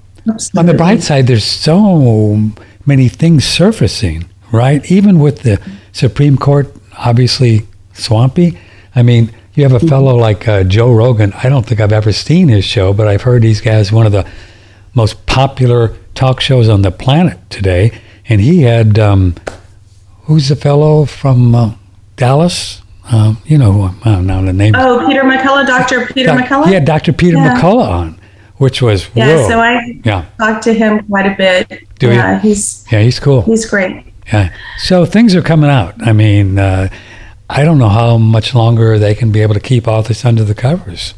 [0.55, 2.51] on the bright side, there's so
[2.85, 4.89] many things surfacing, right?
[4.91, 5.59] Even with the
[5.93, 8.57] Supreme Court, obviously swampy.
[8.95, 11.33] I mean, you have a fellow like uh, Joe Rogan.
[11.33, 14.11] I don't think I've ever seen his show, but I've heard he's guys one of
[14.11, 14.25] the
[14.93, 17.91] most popular talk shows on the planet today.
[18.27, 19.35] And he had um,
[20.23, 21.73] who's the fellow from uh,
[22.15, 22.81] Dallas?
[23.11, 24.73] Um, you know, who- I don't know the name.
[24.77, 26.05] Oh, Peter McCullough, Dr.
[26.13, 26.71] Peter Doc- McCullough?
[26.71, 27.11] Yeah, Dr.
[27.13, 27.55] Peter Yeah.
[27.59, 28.19] McCullough on,
[28.57, 29.47] which was Yeah, whoa.
[29.49, 31.83] so I yeah, talked to him quite a bit.
[31.99, 32.13] Do you?
[32.13, 33.41] yeah, he's yeah, he's cool.
[33.41, 34.05] he's great.
[34.31, 34.53] Yeah.
[34.77, 35.95] So things are coming out.
[36.07, 36.87] I mean, uh,
[37.49, 40.45] I don't know how much longer they can be able to keep all this under
[40.45, 41.13] the covers.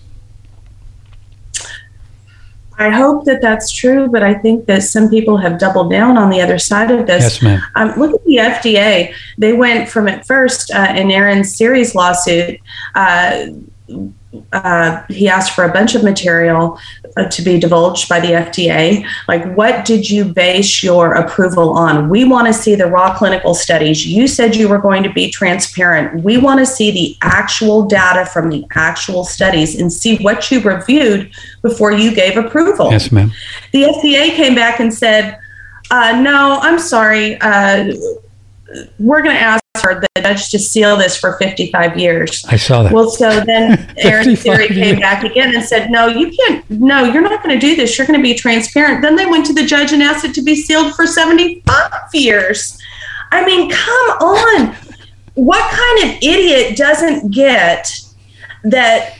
[2.83, 6.29] I hope that that's true, but I think that some people have doubled down on
[6.29, 7.23] the other side of this.
[7.23, 7.61] Yes, ma'am.
[7.75, 9.13] Um, look at the FDA.
[9.37, 12.59] They went from at first uh, in Aaron Siri's lawsuit.
[12.93, 13.45] Uh,
[14.51, 16.77] uh, he asked for a bunch of material
[17.17, 19.05] uh, to be divulged by the FDA.
[19.27, 22.09] Like, what did you base your approval on?
[22.09, 24.05] We want to see the raw clinical studies.
[24.07, 26.23] You said you were going to be transparent.
[26.23, 30.61] We want to see the actual data from the actual studies and see what you
[30.61, 31.31] reviewed
[31.61, 33.31] before you gave approval Yes, ma'am.
[33.71, 35.37] the FDA came back and said,
[35.91, 37.39] uh, "No, I'm sorry.
[37.39, 37.93] Uh,
[38.99, 42.83] we're going to ask for the judge to seal this for 55 years." I saw
[42.83, 42.91] that.
[42.91, 44.99] Well, so then Aaron 55 Siri came years.
[44.99, 46.69] back again and said, "No, you can't.
[46.69, 47.97] No, you're not going to do this.
[47.97, 50.41] You're going to be transparent." Then they went to the judge and asked it to
[50.41, 52.77] be sealed for 75 years.
[53.31, 54.75] I mean, come on.
[55.35, 57.91] What kind of idiot doesn't get
[58.63, 59.15] that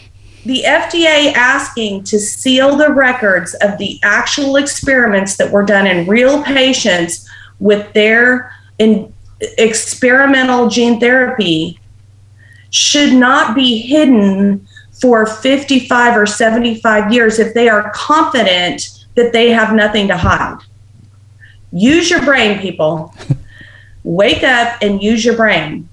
[0.46, 6.08] the FDA asking to seal the records of the actual experiments that were done in
[6.08, 7.28] real patients
[7.60, 9.13] with their in
[9.58, 11.80] experimental gene therapy
[12.70, 19.52] should not be hidden for 55 or 75 years if they are confident that they
[19.52, 20.60] have nothing to hide.
[21.72, 23.14] Use your brain, people.
[24.04, 25.90] Wake up and use your brain.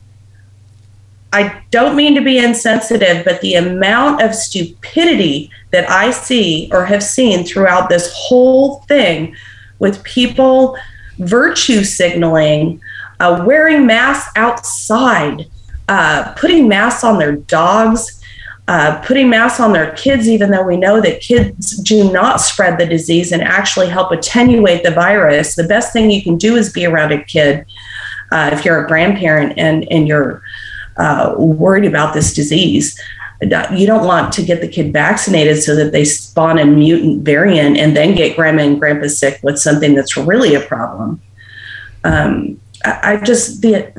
[1.32, 6.84] I don't mean to be insensitive, but the amount of stupidity that I see or
[6.84, 9.36] have seen throughout this whole thing
[9.78, 10.76] with people
[11.18, 12.80] virtue signaling,
[13.20, 15.46] uh, wearing masks outside,
[15.88, 18.20] uh, putting masks on their dogs,
[18.66, 22.78] uh, putting masks on their kids, even though we know that kids do not spread
[22.78, 25.54] the disease and actually help attenuate the virus.
[25.54, 27.66] The best thing you can do is be around a kid
[28.32, 30.42] uh, if you're a grandparent and, and you're
[30.96, 32.98] uh, worried about this disease.
[33.42, 37.78] You don't want to get the kid vaccinated so that they spawn a mutant variant
[37.78, 41.22] and then get grandma and grandpa sick with something that's really a problem.
[42.04, 43.92] Um, I, I just the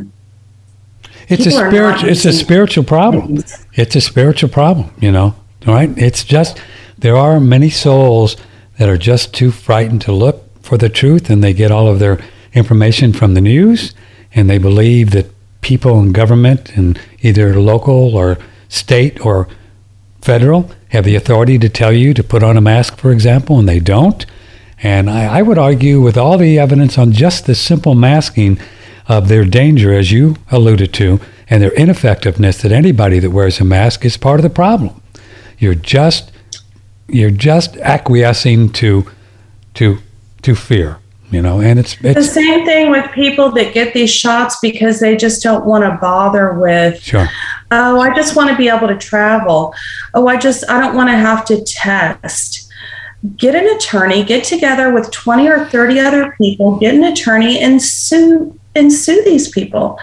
[1.27, 2.09] It's a people spiritual.
[2.09, 3.43] It's a spiritual problem.
[3.73, 4.91] It's a spiritual problem.
[4.99, 5.89] You know, right?
[5.97, 6.61] It's just
[6.97, 8.37] there are many souls
[8.77, 11.99] that are just too frightened to look for the truth, and they get all of
[11.99, 12.19] their
[12.53, 13.93] information from the news,
[14.33, 15.27] and they believe that
[15.61, 18.37] people in government, and either local or
[18.69, 19.47] state or
[20.21, 23.67] federal, have the authority to tell you to put on a mask, for example, and
[23.67, 24.25] they don't.
[24.83, 28.59] And I, I would argue, with all the evidence on just the simple masking
[29.07, 31.19] of their danger, as you alluded to,
[31.49, 35.01] and their ineffectiveness, that anybody that wears a mask is part of the problem.
[35.59, 36.31] You're just
[37.07, 39.05] you're just acquiescing to
[39.75, 39.99] to
[40.41, 40.97] to fear,
[41.29, 45.15] you know, and it's the same thing with people that get these shots because they
[45.15, 47.27] just don't want to bother with sure.
[47.69, 49.73] oh i just want to be able to travel
[50.13, 52.70] oh i just i don't want to have to test
[53.37, 57.81] get an attorney get together with 20 or 30 other people get an attorney and
[57.81, 59.99] sue and sue these people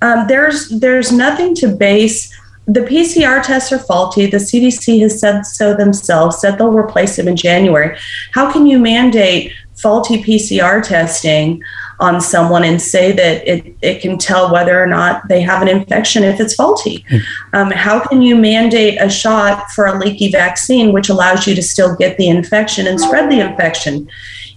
[0.00, 2.34] um, there's there's nothing to base
[2.68, 4.26] the PCR tests are faulty.
[4.26, 7.96] The CDC has said so themselves, said they'll replace them in January.
[8.32, 11.62] How can you mandate faulty PCR testing
[12.00, 15.68] on someone and say that it, it can tell whether or not they have an
[15.68, 17.04] infection if it's faulty?
[17.52, 21.62] Um, how can you mandate a shot for a leaky vaccine, which allows you to
[21.62, 24.08] still get the infection and spread the infection?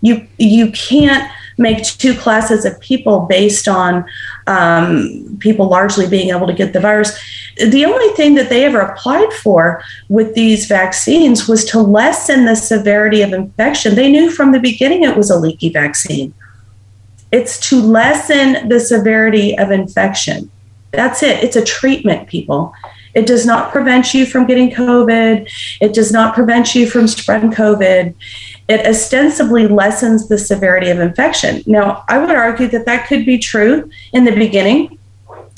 [0.02, 1.32] You you can't
[1.62, 4.06] make two classes of people based on
[4.48, 7.18] um, people largely being able to get the virus.
[7.58, 12.56] The only thing that they ever applied for with these vaccines was to lessen the
[12.56, 13.96] severity of infection.
[13.96, 16.34] They knew from the beginning it was a leaky vaccine.
[17.32, 20.52] It's to lessen the severity of infection.
[20.92, 21.44] That's it.
[21.44, 22.74] It's a treatment, people.
[23.14, 25.50] It does not prevent you from getting COVID.
[25.82, 28.14] It does not prevent you from spreading COVID.
[28.68, 31.64] It ostensibly lessens the severity of infection.
[31.66, 34.98] Now, I would argue that that could be true in the beginning.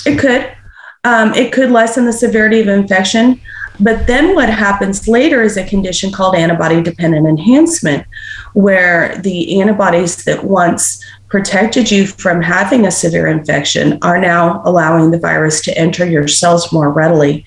[0.06, 0.52] It could.
[1.04, 3.42] Um, it could lessen the severity of infection.
[3.80, 8.06] But then what happens later is a condition called antibody dependent enhancement,
[8.54, 15.10] where the antibodies that once protected you from having a severe infection are now allowing
[15.10, 17.44] the virus to enter your cells more readily.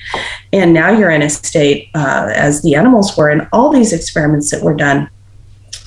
[0.53, 4.51] And now you're in a state, uh, as the animals were in all these experiments
[4.51, 5.09] that were done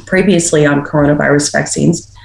[0.10, 2.16] previously on coronavirus vaccines,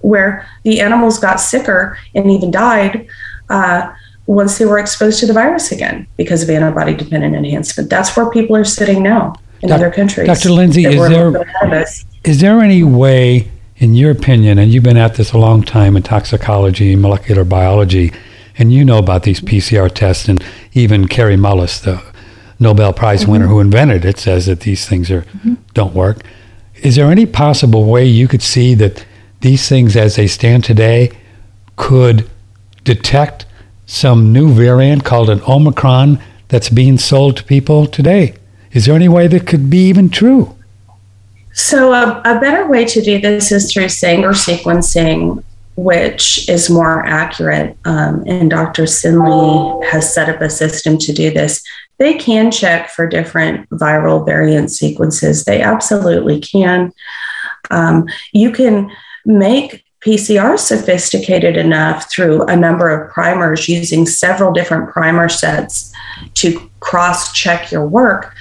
[0.00, 3.06] where the animals got sicker and even died.
[3.50, 3.92] Uh,
[4.26, 7.90] once they were exposed to the virus again because of antibody dependent enhancement.
[7.90, 10.26] That's where people are sitting now in other countries.
[10.26, 10.50] Dr.
[10.50, 12.04] Lindsay, is there- little bit ahead of us.
[12.24, 13.48] Is there any way,
[13.78, 18.12] in your opinion, and you've been at this a long time in toxicology, molecular biology,
[18.56, 22.00] and you know about these PCR tests, and even Kary Mullis, the
[22.60, 25.24] Nobel Prize winner who invented it, says that these things are
[25.74, 26.18] don't work.
[26.82, 29.06] Is there any possible way you could see that
[29.40, 31.12] these things, as they stand today,
[31.76, 32.28] could
[32.82, 33.46] detect
[33.86, 38.34] some new variant called an Omicron that's being sold to people today?
[38.72, 40.56] Is there any way that could be even true?
[41.52, 45.44] So, a, a better way to do this is through Sanger sequencing,
[45.76, 47.76] which is more accurate.
[47.84, 48.84] Um, and Dr.
[48.84, 51.62] Sinley has set up a system to do this.
[52.02, 56.92] They can check for different viral variant sequences, they absolutely can.
[57.70, 58.90] Um, you can
[59.24, 65.92] make PCR sophisticated enough through a number of primers using several different primer sets
[66.34, 68.34] to cross check your work.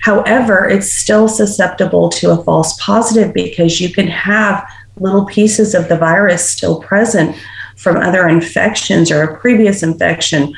[0.00, 4.64] However, it's still susceptible to a false positive because you can have
[5.00, 7.34] little pieces of the virus still present
[7.76, 10.54] from other infections or a previous infection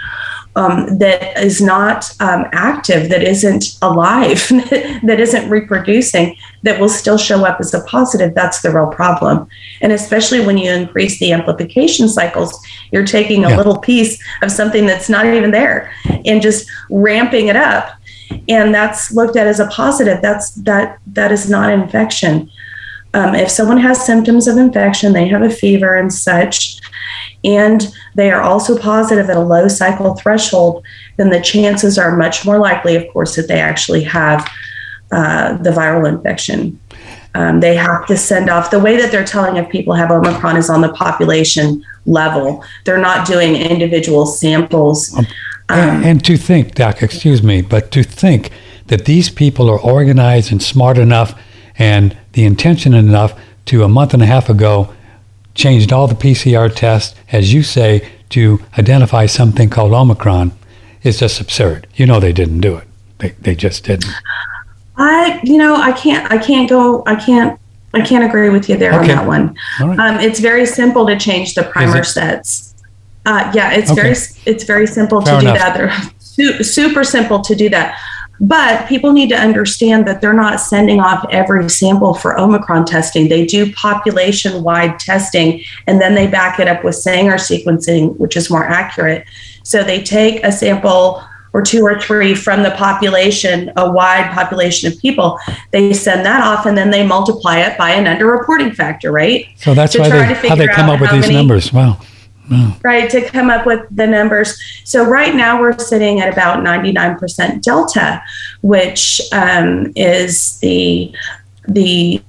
[0.56, 4.48] um, that is not um, active, that isn't alive,
[5.02, 8.34] that isn't reproducing, that will still show up as a positive.
[8.34, 9.46] That's the real problem.
[9.80, 12.58] And especially when you increase the amplification cycles,
[12.90, 13.56] you're taking a Yeah.
[13.56, 15.92] little piece of something that's not even there
[16.24, 17.92] and just ramping it up.
[18.48, 20.20] And that's looked at as a positive.
[20.22, 22.48] That's that that is not infection.
[23.12, 26.80] Um, if someone has symptoms of infection, they have a fever and such,
[27.44, 30.84] and they are also positive at a low cycle threshold,
[31.16, 34.48] then the chances are much more likely, of course, that they actually have
[35.12, 36.78] uh, the viral infection.
[37.34, 40.56] Um, they have to send off the way that they're telling if people have Omicron
[40.56, 42.64] is on the population level.
[42.84, 45.16] They're not doing individual samples.
[45.68, 48.50] And, and to think, Doc, excuse me, but to think
[48.88, 51.40] that these people are organized and smart enough
[51.76, 54.92] and the intention enough to a month and a half ago
[55.54, 60.52] changed all the PCR tests, as you say, to identify something called Omicron
[61.02, 61.86] is just absurd.
[61.94, 62.86] You know they didn't do it.
[63.18, 64.10] They, they just didn't.
[64.96, 67.58] I, you know, I can't, I can't go, I can't,
[67.94, 69.56] I can't agree with you there on that one.
[69.80, 69.98] Right.
[69.98, 72.74] Um, it's very simple to change the primer sets.
[73.26, 74.02] Uh, yeah, it's Okay.
[74.02, 74.14] very,
[74.46, 75.54] it's very simple Fair to enough.
[75.54, 75.76] do that.
[75.76, 77.98] They're su- super simple to do that.
[78.42, 83.28] But people need to understand that they're not sending off every sample for Omicron testing.
[83.28, 88.36] They do population wide testing and then they back it up with Sanger sequencing, which
[88.38, 89.26] is more accurate.
[89.62, 91.22] So they take a sample
[91.52, 95.38] or two or three from the population, a wide population of people.
[95.72, 99.48] They send that off and then they multiply it by an underreporting factor, right?
[99.56, 101.72] So that's To why they, how they come up with these many- numbers.
[101.72, 101.98] Wow.
[102.82, 104.60] Right to come up with the numbers.
[104.84, 108.22] So right now we're sitting at about 99% delta
[108.62, 111.14] which um, is the
[111.68, 112.22] the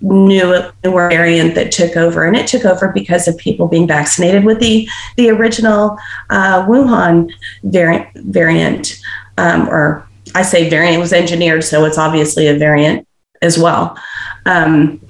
[0.00, 2.24] new newer variant that took over.
[2.24, 5.98] And it took over because of people being vaccinated with the the original
[6.30, 7.30] uh, wuhan
[7.64, 8.98] variant variant
[9.38, 13.06] um, or i say variant was engineered so it's obviously a variant
[13.42, 13.98] as well.
[14.46, 15.00] Um,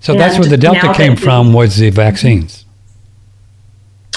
[0.00, 2.61] So that's where the Delta came from was the vaccines.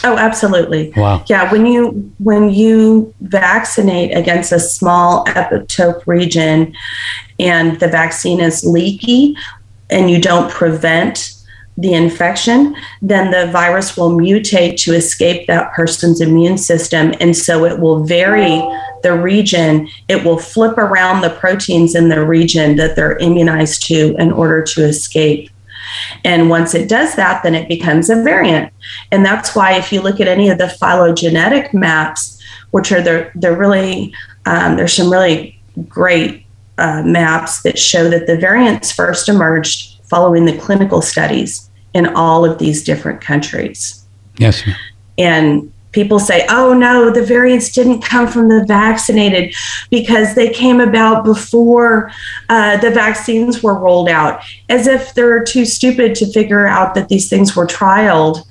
[0.06, 0.94] Oh, absolutely.
[0.96, 1.26] Wow.
[1.28, 6.76] Yeah, when you when you vaccinate against a small epitope region
[7.40, 9.36] and the vaccine is leaky
[9.90, 11.34] and you don't prevent
[11.78, 17.14] the infection, then the virus will mutate to escape that person's immune system.
[17.20, 18.62] And so it will vary
[19.02, 24.16] the region, it will flip around the proteins in the region that they're immunized to
[24.18, 25.50] in order to escape.
[26.24, 28.72] And once it does that, then it becomes a variant.
[29.12, 32.42] And that's why if you look at any of the phylogenetic maps,
[32.72, 34.14] which are they're, they're really,
[34.46, 36.46] um, there's some really great
[36.78, 42.44] uh, maps that show that the variants first emerged following the clinical studies in all
[42.46, 44.06] of these different countries.
[44.38, 44.66] Yes.
[44.66, 44.76] ma'am.
[45.18, 49.56] And people say, oh no, the variants didn't come from the vaccinated
[49.90, 52.12] because they came about before
[52.50, 57.08] uh, the vaccines were rolled out, as if they're too stupid to figure out that
[57.08, 58.46] these things were trialed.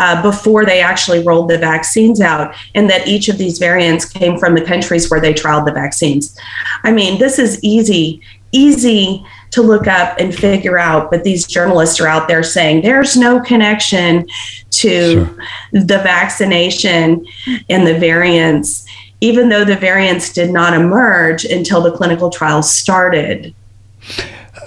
[0.00, 4.38] Uh, before they actually rolled the vaccines out, and that each of these variants came
[4.38, 6.38] from the countries where they trialed the vaccines.
[6.84, 8.22] I mean, this is easy,
[8.52, 13.16] easy to look up and figure out, but these journalists are out there saying there's
[13.16, 14.26] no connection
[14.70, 15.36] to Sure.
[15.72, 17.26] the vaccination
[17.68, 18.84] and the variants,
[19.20, 23.54] even though the variants did not emerge until the clinical trials started.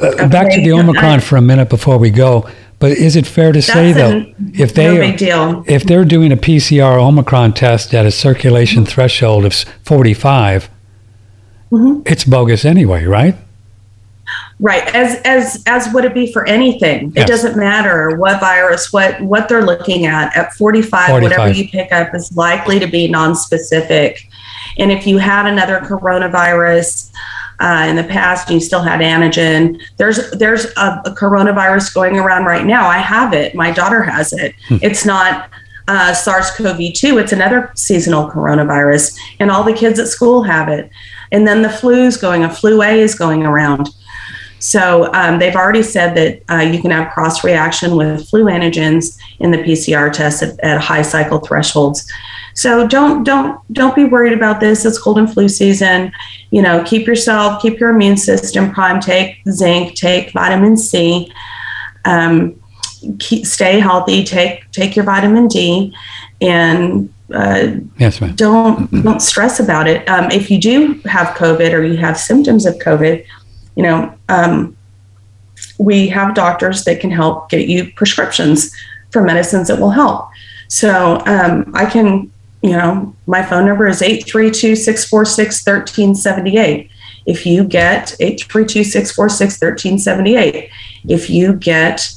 [0.01, 2.49] Uh, back to the Omicron for a minute before we go.
[2.79, 4.33] But is it fair to say That's though,
[4.63, 5.63] if they no are, big deal.
[5.67, 10.69] if they're doing a PCR Omicron test at a circulation threshold of 45,
[11.71, 12.01] Mm-hmm.
[12.05, 13.35] it's bogus anyway, right?
[14.59, 14.83] Right.
[14.95, 17.11] As as as would it be for anything?
[17.15, 17.23] Yes.
[17.23, 20.35] It doesn't matter what virus, what what they're looking at.
[20.37, 21.23] At 45, 45.
[21.23, 24.27] whatever you pick up is likely to be non-specific.
[24.77, 27.11] And if you had another coronavirus
[27.61, 29.79] uh, in the past, and you still had antigen.
[29.97, 32.87] There's there's a, a coronavirus going around right now.
[32.87, 33.53] I have it.
[33.53, 34.55] My daughter has it.
[34.69, 35.49] It's not
[35.87, 37.21] uh, SARS-CoV-2.
[37.21, 40.89] It's another seasonal coronavirus, and all the kids at school have it.
[41.31, 42.43] And then the flu's going.
[42.43, 43.89] A flu A is going around.
[44.61, 49.17] So um, they've already said that uh, you can have cross reaction with flu antigens
[49.39, 52.09] in the PCR test at, at high cycle thresholds.
[52.53, 54.85] So don't don't don't be worried about this.
[54.85, 56.11] It's cold and flu season.
[56.51, 58.99] You know, keep yourself, keep your immune system prime.
[58.99, 61.31] Take zinc, take vitamin C.
[62.05, 62.61] Um,
[63.19, 64.23] keep, stay healthy.
[64.23, 65.95] Take take your vitamin D,
[66.39, 68.35] and uh, Yes, ma'am.
[68.35, 70.07] don't don't stress about it.
[70.07, 73.25] Um, if you do have COVID or you have symptoms of COVID,
[73.81, 74.77] you know, um,
[75.79, 78.71] we have doctors that can help get you prescriptions
[79.09, 80.29] for medicines that will help.
[80.67, 82.31] So um, I can,
[82.61, 86.91] you know, my phone number is 832 646 1378.
[87.25, 90.69] If you get 832 646 1378,
[91.09, 92.07] if you get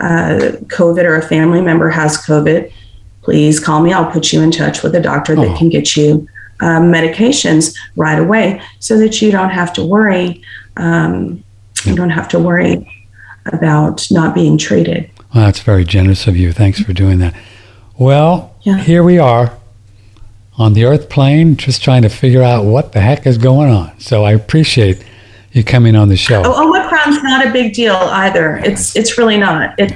[0.00, 2.72] uh, COVID or a family member has COVID,
[3.22, 3.92] please call me.
[3.92, 5.56] I'll put you in touch with a doctor that Oh.
[5.56, 6.26] can get you
[6.60, 10.42] um, medications right away so that you don't have to worry.
[10.76, 11.42] Um,
[11.84, 12.90] you don't have to worry
[13.46, 15.10] about not being treated.
[15.34, 16.52] Well, that's very generous of you.
[16.52, 17.34] Thanks for doing that.
[17.98, 18.78] Well, Yeah.
[18.78, 19.52] here we are
[20.58, 23.92] on the Earth plane, just trying to figure out what the heck is going on.
[23.98, 25.02] So I appreciate
[25.52, 26.42] you coming on the show.
[26.44, 28.56] Oh, Omicron's not a big deal either.
[28.58, 29.78] It's it's really not.
[29.78, 29.94] It,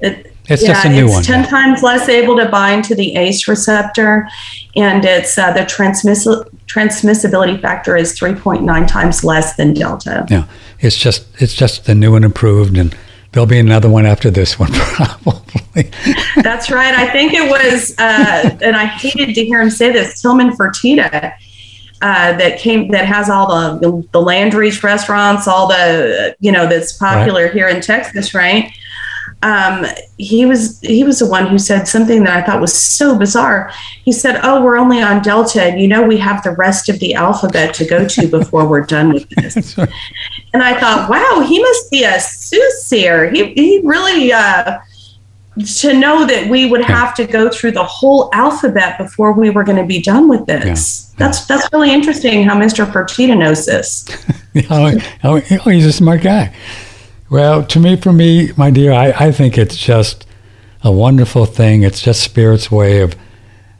[0.00, 1.50] it It's just a new it's one, ten yeah.
[1.50, 4.28] times less able to bind to the ACE receptor,
[4.76, 10.26] and it's uh, the transmiss- transmissibility factor is three point nine times less than Delta.
[10.28, 10.46] Yeah,
[10.80, 12.96] it's just it's just the new and improved, and
[13.32, 15.90] there'll be another one after this one probably.
[16.42, 16.94] That's right.
[16.94, 21.34] I think it was, uh, and I hated to hear him say this, Tillman Fertitta.
[22.02, 26.66] Uh, that came that has all the, the the Landry's restaurants, all the you know
[26.66, 28.70] that's popular here in Texas, right?
[29.46, 29.86] Um,
[30.18, 33.70] he was he was the one who said something that I thought was so bizarre.
[34.02, 36.98] He said, "Oh, we're only on Delta, and you know we have the rest of
[36.98, 39.78] the alphabet to go to before we're done with this."
[40.52, 43.30] and I thought, "Wow, he must be a soothsayer.
[43.30, 44.80] He he really." Uh,
[45.64, 49.64] to know that we would have to go through the whole alphabet before we were
[49.64, 51.08] going to be done with this.
[51.12, 51.14] Yeah.
[51.18, 52.84] That's that's really interesting how Mr.
[52.84, 54.06] Fertitta knows this.
[54.70, 56.54] oh, he's a smart guy.
[57.28, 60.26] Well, to me, for me, my dear, I, I think it's just
[60.82, 61.82] a wonderful thing.
[61.82, 63.14] It's just Spirit's way of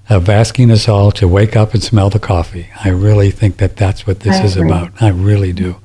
[0.09, 2.68] of asking us all to wake up and smell the coffee.
[2.85, 4.70] I really think that that's what this I is agree.
[4.70, 5.02] about.
[5.02, 5.77] I really do.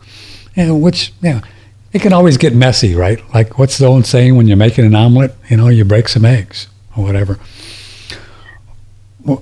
[0.55, 1.41] And which, you know,
[1.91, 3.19] it can always get messy, right?
[3.33, 5.33] Like what's the old saying when you're making an omelet?
[5.49, 7.39] You know, you break some eggs or whatever.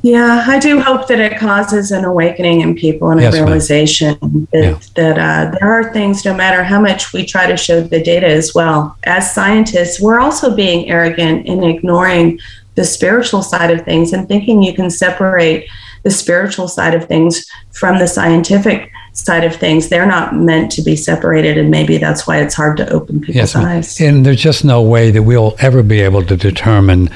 [0.01, 3.45] Yeah, I do hope that it causes an awakening in people and Yes, a ma'am.
[3.45, 4.17] realization
[4.51, 4.75] that, Yeah.
[4.95, 8.27] that uh, there are things, no matter how much we try to show the data
[8.27, 8.95] as well.
[9.05, 12.39] As scientists, we're also being arrogant in ignoring
[12.75, 15.67] the spiritual side of things and thinking you can separate
[16.03, 19.89] the spiritual side of things from the scientific side of things.
[19.89, 23.35] They're not meant to be separated, and maybe that's why it's hard to open people's
[23.35, 23.99] Yes, eyes.
[23.99, 27.09] and there's just no way that we'll ever be able to determine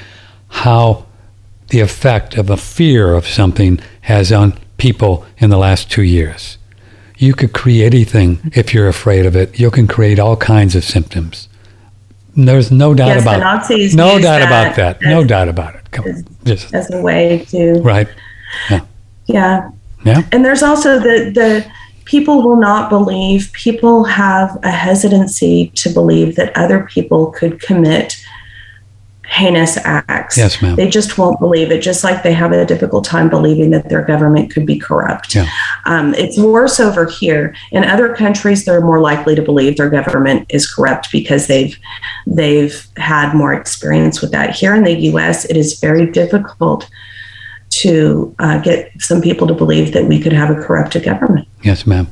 [0.50, 1.06] how
[1.70, 6.58] the effect of a fear of something has on people in the last two years.
[7.18, 9.60] You could create anything if you're afraid of it.
[9.60, 11.48] You can create all kinds of symptoms.
[12.36, 15.02] There's no doubt Yes, the about Nazis no used doubt that about that.
[15.02, 15.92] No doubt about it.
[15.92, 18.08] Come on, just as a way to right.
[19.28, 19.70] yeah
[20.04, 20.24] Yeah.
[20.32, 21.72] and there's also the the
[22.06, 28.18] people will not believe people have a hesitancy to believe that other people could commit
[29.34, 30.76] heinous acts Yes, ma'am.
[30.76, 34.04] they just won't believe it just like they have a difficult time believing that their
[34.04, 35.48] government could be corrupt Yeah.
[35.86, 40.46] um, it's worse over here in other countries they're more likely to believe their government
[40.50, 41.76] is corrupt because they've
[42.28, 46.88] they've had more experience with that here in the us it is very difficult
[47.70, 51.48] to uh, get some people to believe that we could have a corrupted government.
[51.64, 52.06] Yes, ma'am.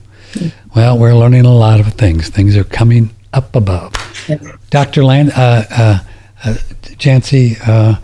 [0.76, 2.30] Well, we're learning a lot of things.
[2.30, 3.94] Things are coming up above.
[4.28, 4.44] Yes.
[4.72, 5.04] Dr.
[5.04, 6.00] Land, uh, uh,
[6.44, 6.56] uh,
[6.98, 7.96] Janci, uh,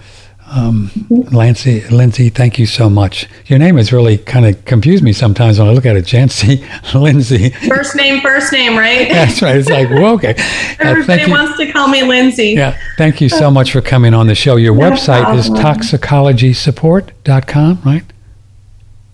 [0.50, 0.90] Um,
[1.34, 3.28] Lancy, Lindsay, thank you so much.
[3.48, 6.06] Your name has really kind of confused me sometimes when I look at it.
[6.06, 6.64] Janci,
[7.02, 7.50] Lindsay.
[7.68, 9.10] First name, first name, right?
[9.12, 9.58] That's right.
[9.58, 10.36] It's like, well, okay.
[10.80, 12.54] Everybody uh, wants to call me Lindsay.
[12.54, 12.78] Yeah.
[12.98, 14.56] Thank you so much for coming on the show.
[14.56, 18.04] Your website is toxicologysupport.com, right?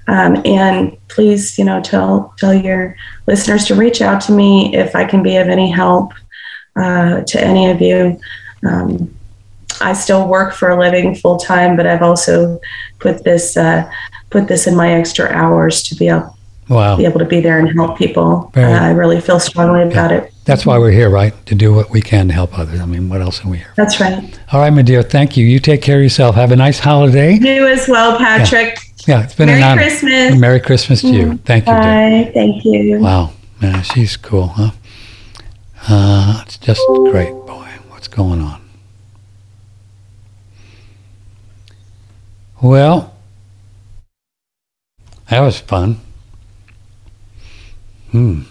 [0.07, 2.95] Um, and please, you know, tell tell your
[3.27, 6.14] listeners to reach out to me if I can be of any help
[6.76, 8.19] uh, to any of you.
[8.68, 9.14] Um,
[9.82, 12.60] I still work for a living full time, but I've also
[12.99, 13.90] put this uh,
[14.30, 16.38] put this in my extra hours to be able
[16.69, 16.95] wow.
[16.95, 18.52] be able to be there and help people.
[18.56, 20.18] Uh, I really feel strongly about yeah.
[20.18, 20.34] it.
[20.45, 21.34] That's why we're here, right?
[21.48, 22.80] To do what we can to help others.
[22.80, 23.73] I mean, what else are we here?
[23.76, 24.40] That's right.
[24.52, 25.02] All right, my dear.
[25.02, 25.45] Thank you.
[25.45, 26.36] You take care of yourself.
[26.36, 27.34] Have a nice holiday.
[27.34, 28.77] You as well, Patrick.
[28.77, 29.82] Yeah, yeah it's been Merry an honor.
[29.82, 30.40] Christmas.
[30.40, 31.38] Merry Christmas to you.
[31.38, 31.73] Thank you.
[31.73, 32.10] Bye.
[32.23, 32.32] Dear.
[32.34, 32.99] Thank you.
[32.99, 34.72] Wow, man, she's cool, huh?
[35.88, 37.69] Uh, it's just great, boy.
[37.90, 38.61] What's going on?
[42.61, 43.14] Well,
[45.30, 45.99] that was fun.
[48.11, 48.41] Hmm.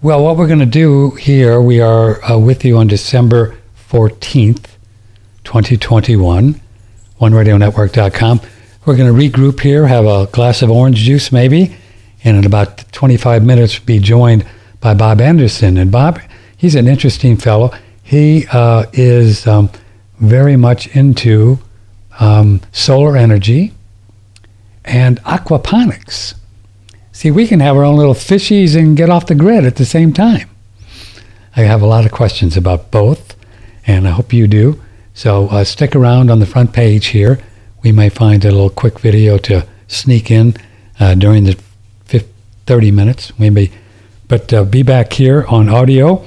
[0.00, 3.58] Well, what we're going to do here, we are uh, with you on December
[3.90, 4.66] 14th,
[5.44, 6.60] 2021,
[7.20, 8.40] OneRadioNetwork.com.
[8.86, 11.74] We're going to regroup here, have a glass of orange juice maybe,
[12.22, 14.46] and in about 25 minutes be joined
[14.80, 15.76] by Bob Anderson.
[15.76, 16.20] And Bob,
[16.56, 17.72] he's an interesting fellow.
[18.04, 19.70] He uh, is um,
[20.20, 21.58] very much into
[22.20, 23.72] um, solar energy
[24.84, 26.34] and aquaponics.
[27.10, 29.84] See, we can have our own little fishies and get off the grid at the
[29.84, 30.48] same time.
[31.56, 33.34] I have a lot of questions about both,
[33.84, 34.80] and I hope you do.
[35.12, 37.40] So uh, stick around on the front page here.
[37.86, 40.56] We may find a little quick video to sneak in
[40.98, 41.56] uh, during the
[42.06, 42.28] 50,
[42.66, 43.38] 30 minutes.
[43.38, 43.70] We may
[44.26, 46.26] but uh, be back here on audio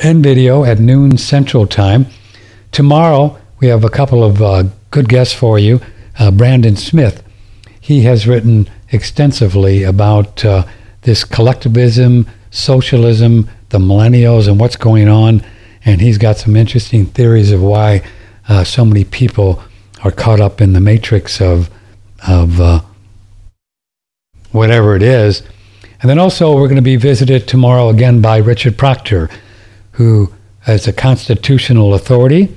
[0.00, 2.06] and video at noon Central Time.
[2.70, 5.80] Tomorrow, we have a couple of uh, good guests for you.
[6.20, 7.24] Uh, Brandon Smith,
[7.80, 10.64] he has written extensively about uh,
[11.02, 15.44] this collectivism, socialism, the millennials, and what's going on.
[15.84, 18.04] And he's got some interesting theories of why
[18.48, 19.60] uh, so many people
[20.04, 21.70] are caught up in the matrix of,
[22.26, 22.80] of uh,
[24.52, 25.42] whatever it is
[26.02, 29.28] and then also, we're going to be visited tomorrow again by Richard Proctor,
[29.92, 30.32] who
[30.66, 32.56] is a constitutional authority.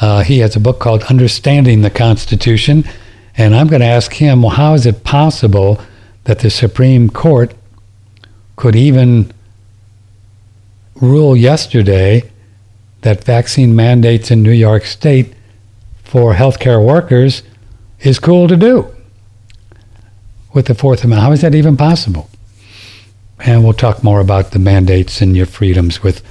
[0.00, 2.84] Uh, he has a book called Understanding the Constitution.
[3.36, 5.80] And I'm going to ask him, well, how is it possible
[6.24, 7.54] that the Supreme Court
[8.54, 9.32] could even
[10.94, 12.30] rule yesterday
[13.00, 15.34] that vaccine mandates in New York State
[16.06, 17.42] for healthcare workers
[18.00, 18.94] is cool to do
[20.54, 21.22] with the Fourth Amendment?
[21.22, 22.30] How is that even possible?
[23.40, 26.22] And we'll talk more about the mandates and your freedoms with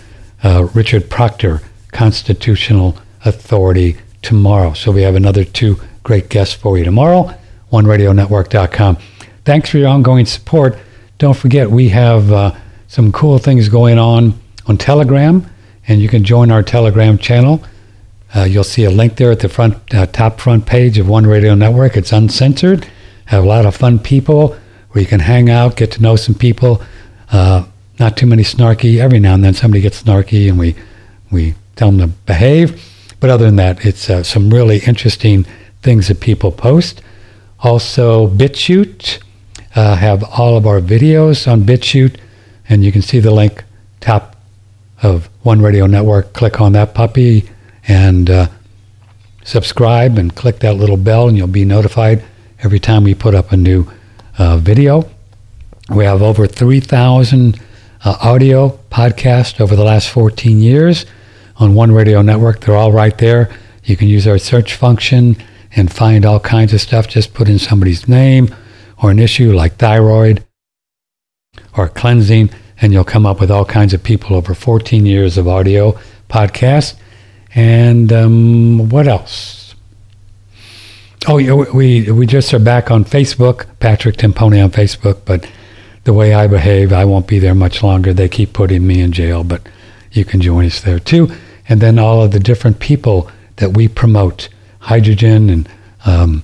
[0.44, 1.62] uh, Richard Proctor,
[1.92, 4.74] Constitutional Authority, tomorrow.
[4.74, 7.34] So we have another two great guests for you tomorrow,
[7.72, 8.98] OneRadioNetwork.com.
[9.44, 10.78] Thanks for your ongoing support.
[11.18, 12.56] Don't forget, we have uh,
[12.88, 15.46] some cool things going on on Telegram,
[15.88, 17.64] and you can join our Telegram channel.
[18.36, 21.26] Uh, you'll see a link there at the front, uh, top front page of One
[21.26, 21.96] Radio Network.
[21.96, 22.86] It's uncensored.
[23.28, 24.58] Have a lot of fun people
[24.90, 26.82] where you can hang out, get to know some people.
[27.32, 27.66] Uh,
[27.98, 29.00] not too many snarky.
[29.00, 30.76] Every now and then somebody gets snarky, and we
[31.32, 32.84] we tell them to behave.
[33.22, 35.46] But other than that, it's uh, some really interesting
[35.82, 37.02] things that people post.
[37.62, 39.22] Also, BitChute
[39.76, 42.18] uh, have all of our videos on BitChute,
[42.68, 43.64] and you can see the link
[44.02, 44.36] top
[45.02, 46.34] of One Radio Network.
[46.34, 47.50] Click on that puppy
[47.88, 48.48] and uh,
[49.44, 52.24] subscribe, and click that little bell, and you'll be notified
[52.60, 53.86] every time we put up a new
[54.38, 55.10] uh, video.
[55.90, 57.60] We have over 3,000
[58.04, 61.06] uh, audio podcasts over the last 14 years
[61.58, 62.62] on One Radio Network.
[62.62, 63.56] They're all right there.
[63.84, 65.38] You can use our search function
[65.76, 67.08] and find all kinds of stuff.
[67.08, 68.54] Just put in somebody's name
[69.02, 70.44] or an issue like thyroid
[71.78, 72.50] or cleansing,
[72.82, 75.98] and you'll come up with all kinds of people over 14 years of audio
[76.30, 76.96] podcasts.
[77.56, 79.74] And um, what else?
[81.28, 81.36] Oh,
[81.74, 85.22] we we just are back on Facebook, Patrick Timpone on Facebook.
[85.26, 85.50] But
[86.04, 88.14] the way I behave, I won't be there much longer.
[88.14, 89.68] They keep putting me in jail, but
[90.12, 91.32] you can join us there too.
[91.68, 94.50] And then all of the different people that we promote,
[94.82, 95.70] hydrogen and
[96.06, 96.44] um,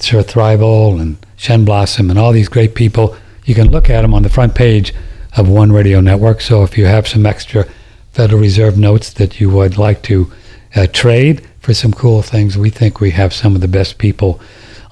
[0.00, 3.16] Surthrival and Shen Blossom and all these great people.
[3.44, 4.92] You can look at them on the front page
[5.36, 6.40] of One Radio Network.
[6.40, 7.66] So if you have some extra
[8.12, 10.30] Federal Reserve notes that you would like to
[10.76, 12.58] uh, trade for some cool things.
[12.58, 14.40] We think we have some of the best people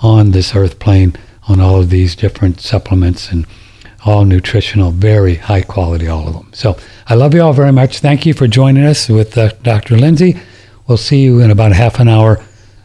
[0.00, 1.14] on this earth plane
[1.48, 3.46] on all of these different supplements and
[4.06, 6.50] all nutritional, very high quality, all of them.
[6.54, 7.98] So I love you all very much.
[7.98, 9.96] Thank you for joining us with uh, Dr.
[9.98, 10.40] Lindsay.
[10.86, 12.42] We'll see you in about half an hour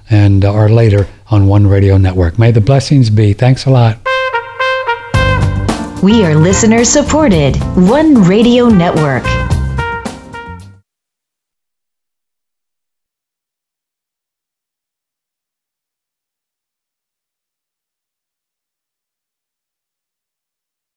[0.10, 2.38] and uh, or later on One Radio Network.
[2.38, 3.34] May the blessings be.
[3.34, 3.98] Thanks a lot.
[6.04, 7.56] We are listener supported.
[7.76, 9.24] One Radio Network.